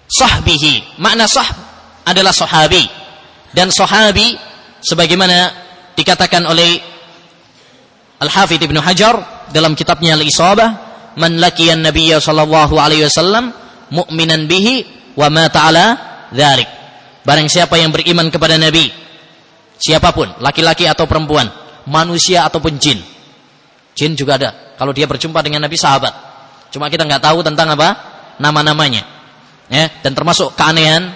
sahbihi. 0.07 1.03
Makna 1.03 1.27
sah 1.27 1.47
adalah 2.07 2.31
sahabi. 2.31 2.83
Dan 3.51 3.75
sahabi 3.75 4.39
sebagaimana 4.83 5.51
dikatakan 5.99 6.47
oleh 6.47 6.79
Al-Hafidh 8.23 8.63
Ibnu 8.63 8.81
Hajar 8.81 9.49
dalam 9.51 9.77
kitabnya 9.77 10.17
Al-Isabah, 10.17 10.71
"Man 11.19 11.37
laqiyan 11.41 11.83
Nabiyya 11.83 12.21
sallallahu 12.21 12.77
alaihi 12.77 13.05
wasallam 13.09 13.53
mu'minan 13.93 14.49
bihi 14.49 14.85
wa 15.17 15.29
ma 15.33 15.49
ta'ala 15.49 15.87
dzalik." 16.33 16.76
Barang 17.27 17.51
siapa 17.51 17.75
yang 17.75 17.91
beriman 17.91 18.31
kepada 18.31 18.55
Nabi, 18.55 18.87
siapa 19.77 20.15
pun, 20.15 20.31
laki-laki 20.39 20.87
atau 20.87 21.11
perempuan, 21.11 21.51
manusia 21.91 22.47
ataupun 22.47 22.79
jin. 22.79 23.03
Jin 23.99 24.15
juga 24.15 24.39
ada. 24.39 24.51
Kalau 24.79 24.95
dia 24.95 25.11
berjumpa 25.11 25.43
dengan 25.43 25.67
Nabi 25.67 25.75
sahabat. 25.75 26.15
Cuma 26.71 26.87
kita 26.87 27.03
nggak 27.03 27.23
tahu 27.25 27.43
tentang 27.43 27.73
apa 27.73 27.89
nama-namanya 28.37 29.03
ya 29.73 29.89
dan 30.05 30.13
termasuk 30.13 30.53
keanehan 30.55 31.09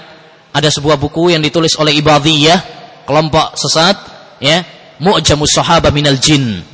ada 0.51 0.69
sebuah 0.73 0.97
buku 0.97 1.31
yang 1.37 1.45
ditulis 1.45 1.77
oleh 1.77 1.95
Ibadiyah 2.01 2.59
kelompok 3.05 3.55
sesat 3.61 3.97
ya 4.41 4.65
Mu'jamus 5.05 5.53
Sahaba 5.53 5.93
minal 5.93 6.17
Jin 6.17 6.65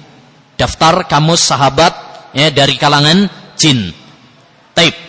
daftar 0.57 1.05
kamus 1.05 1.53
sahabat 1.53 1.93
ya 2.33 2.49
dari 2.51 2.75
kalangan 2.81 3.29
jin. 3.55 3.93
Taib. 4.73 5.06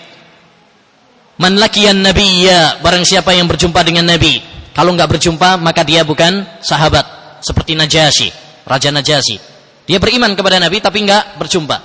Man 1.38 1.62
lakiyan 1.62 2.02
nabiyya, 2.02 2.82
barang 2.82 3.06
siapa 3.06 3.30
yang 3.38 3.46
berjumpa 3.46 3.86
dengan 3.86 4.10
nabi. 4.10 4.42
Kalau 4.74 4.94
enggak 4.94 5.18
berjumpa, 5.18 5.62
maka 5.62 5.86
dia 5.86 6.02
bukan 6.02 6.62
sahabat. 6.66 7.06
Seperti 7.46 7.78
Najasyi, 7.78 8.34
Raja 8.66 8.90
Najasyi. 8.90 9.38
Dia 9.86 10.02
beriman 10.02 10.34
kepada 10.34 10.58
nabi 10.58 10.82
tapi 10.82 11.06
enggak 11.06 11.38
berjumpa. 11.38 11.78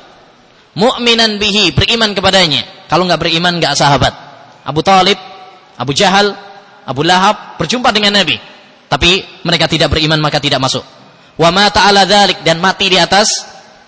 Mu'minan 0.73 1.37
bihi, 1.37 1.77
beriman 1.77 2.17
kepadanya. 2.17 2.89
Kalau 2.89 3.05
enggak 3.05 3.21
beriman, 3.21 3.61
enggak 3.61 3.77
sahabat. 3.77 4.13
Abu 4.65 4.81
Talib, 4.81 5.21
Abu 5.77 5.93
Jahal, 5.93 6.33
Abu 6.89 7.05
Lahab 7.05 7.61
berjumpa 7.61 7.93
dengan 7.93 8.25
nabi. 8.25 8.41
Tapi 8.89 9.45
mereka 9.45 9.69
tidak 9.69 9.93
beriman 9.93 10.17
maka 10.17 10.41
tidak 10.41 10.65
masuk. 10.65 10.85
Wa 11.37 11.53
mata 11.53 11.85
ala 11.85 12.09
dhalik 12.09 12.41
dan 12.41 12.57
mati 12.57 12.89
di 12.89 12.97
atas 12.97 13.29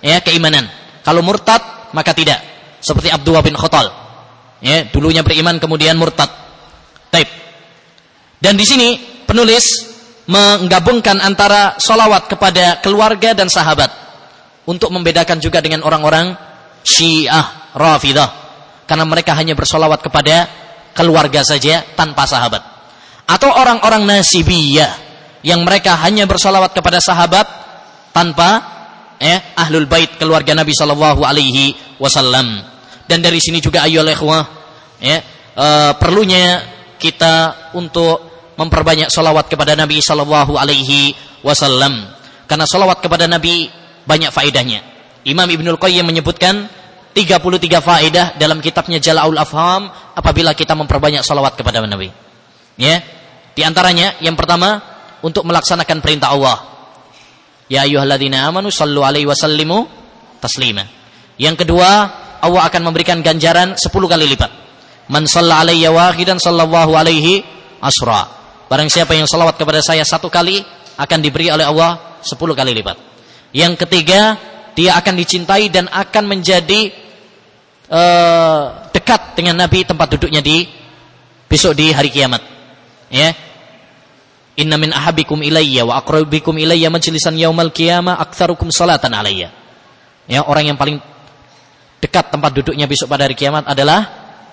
ya 0.05 0.21
keimanan. 0.21 0.69
Kalau 1.01 1.25
murtad 1.25 1.89
maka 1.97 2.13
tidak. 2.13 2.41
Seperti 2.85 3.09
Abdullah 3.09 3.41
bin 3.41 3.57
Khattal 3.57 4.04
ya 4.61 4.87
dulunya 4.91 5.25
beriman 5.25 5.59
kemudian 5.59 5.99
murtad. 5.99 6.29
Taib. 7.11 7.29
Dan 8.39 8.55
di 8.59 8.67
sini 8.67 8.89
penulis 9.25 9.95
menggabungkan 10.25 11.21
antara 11.21 11.77
solawat 11.81 12.29
kepada 12.29 12.81
keluarga 12.81 13.37
dan 13.37 13.49
sahabat 13.49 13.93
untuk 14.65 14.89
membedakan 14.93 15.41
juga 15.41 15.61
dengan 15.61 15.85
orang-orang 15.85 16.37
Syiah 16.85 17.73
Rafidah. 17.77 18.45
Karena 18.85 19.09
mereka 19.09 19.33
hanya 19.33 19.57
bersolawat 19.57 20.05
kepada 20.05 20.49
keluarga 20.93 21.41
saja 21.41 21.81
tanpa 21.97 22.29
sahabat. 22.29 22.61
Atau 23.25 23.49
orang-orang 23.49 24.05
Nasibiyah 24.05 24.93
yang 25.41 25.65
mereka 25.65 25.97
hanya 26.05 26.29
bersolawat 26.29 26.77
kepada 26.77 27.01
sahabat 27.01 27.49
tanpa 28.13 28.61
eh, 29.21 29.41
ahlul 29.57 29.89
bait 29.89 30.21
keluarga 30.21 30.53
Nabi 30.53 30.77
Shallallahu 30.77 31.25
Alaihi 31.25 31.73
Wasallam 31.97 32.74
dan 33.05 33.19
dari 33.21 33.41
sini 33.41 33.61
juga 33.61 33.85
ayo 33.85 34.01
ikhwah 34.05 34.45
ya 35.01 35.21
e, 35.55 35.67
perlunya 36.01 36.65
kita 36.97 37.71
untuk 37.77 38.35
memperbanyak 38.55 39.11
salawat 39.11 39.51
kepada 39.51 39.75
Nabi 39.75 39.99
sallallahu 39.99 40.55
alaihi 40.57 41.13
wasallam. 41.43 42.07
Karena 42.49 42.65
salawat 42.69 43.03
kepada 43.03 43.27
Nabi 43.27 43.69
banyak 44.05 44.31
faedahnya. 44.31 44.81
Imam 45.25 45.49
Ibnul 45.49 45.81
Qayyim 45.81 46.05
menyebutkan 46.05 46.69
33 47.15 47.81
faedah 47.81 48.27
dalam 48.37 48.59
kitabnya 48.61 49.01
Jala'ul 49.01 49.39
Afham 49.39 49.89
apabila 50.13 50.53
kita 50.53 50.77
memperbanyak 50.77 51.25
salawat 51.25 51.57
kepada 51.57 51.81
Nabi. 51.85 52.11
Ya 52.75 53.01
di 53.55 53.63
antaranya 53.63 54.19
yang 54.19 54.35
pertama 54.35 54.83
untuk 55.23 55.47
melaksanakan 55.47 56.03
perintah 56.03 56.35
Allah. 56.35 56.59
Ya 57.71 57.87
ayyuhalladzina 57.89 58.45
amanu 58.45 58.69
sallu 58.69 59.01
alaihi 59.01 59.25
wasallimu 59.25 59.89
taslima. 60.43 60.85
Yang 61.41 61.65
kedua 61.65 62.24
Allah 62.45 62.69
akan 62.69 62.83
memberikan 62.85 63.25
ganjaran 63.25 63.75
10 63.75 63.89
kali 63.89 64.25
lipat. 64.29 64.51
Man 65.09 65.29
shalla 65.29 65.65
alayya 65.65 65.93
wahidan 65.93 66.41
sallallahu 66.41 66.93
alaihi 66.97 67.45
asra. 67.81 68.29
Barang 68.69 68.89
siapa 68.89 69.13
yang 69.13 69.29
salawat 69.29 69.61
kepada 69.61 69.85
saya 69.85 70.05
satu 70.05 70.33
kali 70.33 70.65
akan 70.97 71.19
diberi 71.21 71.53
oleh 71.53 71.69
Allah 71.69 72.21
10 72.25 72.37
kali 72.37 72.73
lipat. 72.73 72.97
Yang 73.55 73.87
ketiga, 73.87 74.41
dia 74.75 74.99
akan 74.99 75.15
dicintai 75.15 75.71
dan 75.71 75.87
akan 75.87 76.25
menjadi 76.27 76.91
uh, 77.93 78.91
dekat 78.91 79.39
dengan 79.39 79.61
Nabi 79.63 79.87
tempat 79.87 80.17
duduknya 80.17 80.43
di 80.43 80.67
besok 81.47 81.79
di 81.79 81.93
hari 81.95 82.11
kiamat. 82.11 82.43
Ya. 83.13 83.31
Inna 84.55 84.79
min 84.79 84.95
ahabikum 84.95 85.43
ilayya 85.43 85.83
wa 85.83 85.99
aqrabikum 85.99 86.55
ilayya 86.55 86.91
majlisan 86.91 87.35
yaumal 87.35 87.75
qiyamah 87.75 88.19
aktsarukum 88.23 88.71
salatan 88.71 89.15
alayya. 89.15 89.51
Ya, 90.25 90.47
orang 90.47 90.73
yang 90.73 90.79
paling 90.81 91.03
dekat 92.05 92.29
tempat 92.29 92.53
duduknya 92.53 92.85
besok 92.85 93.09
pada 93.09 93.25
hari 93.25 93.33
kiamat 93.33 93.65
adalah 93.65 94.05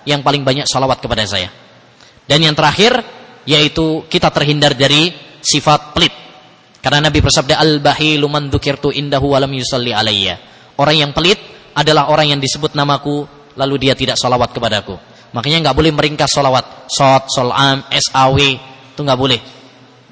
yang 0.08 0.24
paling 0.24 0.40
banyak 0.40 0.64
salawat 0.64 1.04
kepada 1.04 1.28
saya. 1.28 1.52
Dan 2.24 2.40
yang 2.40 2.56
terakhir 2.56 2.96
yaitu 3.44 4.08
kita 4.08 4.32
terhindar 4.32 4.72
dari 4.72 5.12
sifat 5.44 5.92
pelit. 5.92 6.14
Karena 6.80 7.12
Nabi 7.12 7.20
bersabda 7.20 7.60
al-bahilu 7.60 8.26
man 8.26 8.48
dzukirtu 8.48 8.90
indahu 8.90 9.36
wa 9.36 9.38
lam 9.38 9.52
yusalli 9.52 9.92
alayya. 9.92 10.40
Orang 10.80 10.96
yang 10.96 11.12
pelit 11.12 11.38
adalah 11.76 12.08
orang 12.08 12.32
yang 12.32 12.40
disebut 12.40 12.72
namaku 12.72 13.28
lalu 13.54 13.74
dia 13.86 13.94
tidak 13.94 14.16
salawat 14.16 14.50
kepadaku. 14.50 14.96
Makanya 15.36 15.68
nggak 15.68 15.76
boleh 15.76 15.92
meringkas 15.92 16.32
salawat. 16.32 16.88
Sot, 16.88 17.28
solam, 17.28 17.84
saw 17.92 18.34
itu 18.40 19.00
nggak 19.00 19.20
boleh. 19.20 19.40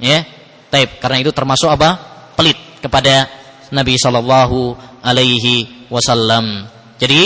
Ya, 0.00 0.24
taib. 0.68 1.00
Karena 1.00 1.20
itu 1.24 1.32
termasuk 1.32 1.68
apa? 1.68 1.96
Pelit 2.36 2.56
kepada 2.80 3.28
Nabi 3.74 3.94
Shallallahu 4.00 4.58
Alaihi 5.04 5.88
Wasallam. 5.92 6.79
Jadi 7.00 7.20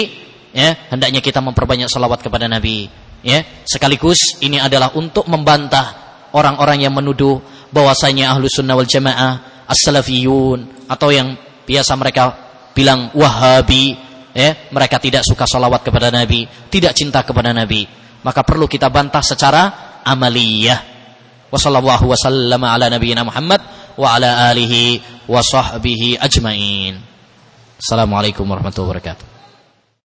ya 0.55 0.87
hendaknya 0.95 1.19
kita 1.19 1.43
memperbanyak 1.43 1.91
salawat 1.91 2.23
kepada 2.23 2.47
Nabi. 2.47 2.87
Ya. 3.27 3.43
Sekaligus 3.67 4.39
ini 4.39 4.63
adalah 4.63 4.95
untuk 4.95 5.27
membantah 5.27 6.05
orang-orang 6.31 6.87
yang 6.87 6.95
menuduh 6.95 7.43
bahwasanya 7.75 8.31
ahlu 8.31 8.47
sunnah 8.47 8.79
wal 8.79 8.87
jamaah 8.87 9.67
as-salafiyun 9.67 10.87
atau 10.87 11.11
yang 11.11 11.35
biasa 11.67 11.99
mereka 11.99 12.23
bilang 12.77 13.11
wahabi 13.17 13.97
ya 14.37 14.69
mereka 14.71 15.01
tidak 15.01 15.25
suka 15.25 15.49
salawat 15.49 15.81
kepada 15.81 16.13
Nabi 16.13 16.47
tidak 16.71 16.95
cinta 16.95 17.27
kepada 17.27 17.51
Nabi. 17.51 17.85
Maka 18.25 18.41
perlu 18.47 18.65
kita 18.71 18.89
bantah 18.89 19.21
secara 19.21 20.01
amaliyah. 20.07 20.95
Wasallama 21.53 22.75
ala 22.75 22.91
warahmatullahi 28.51 28.91
wabarakatuh 28.91 29.34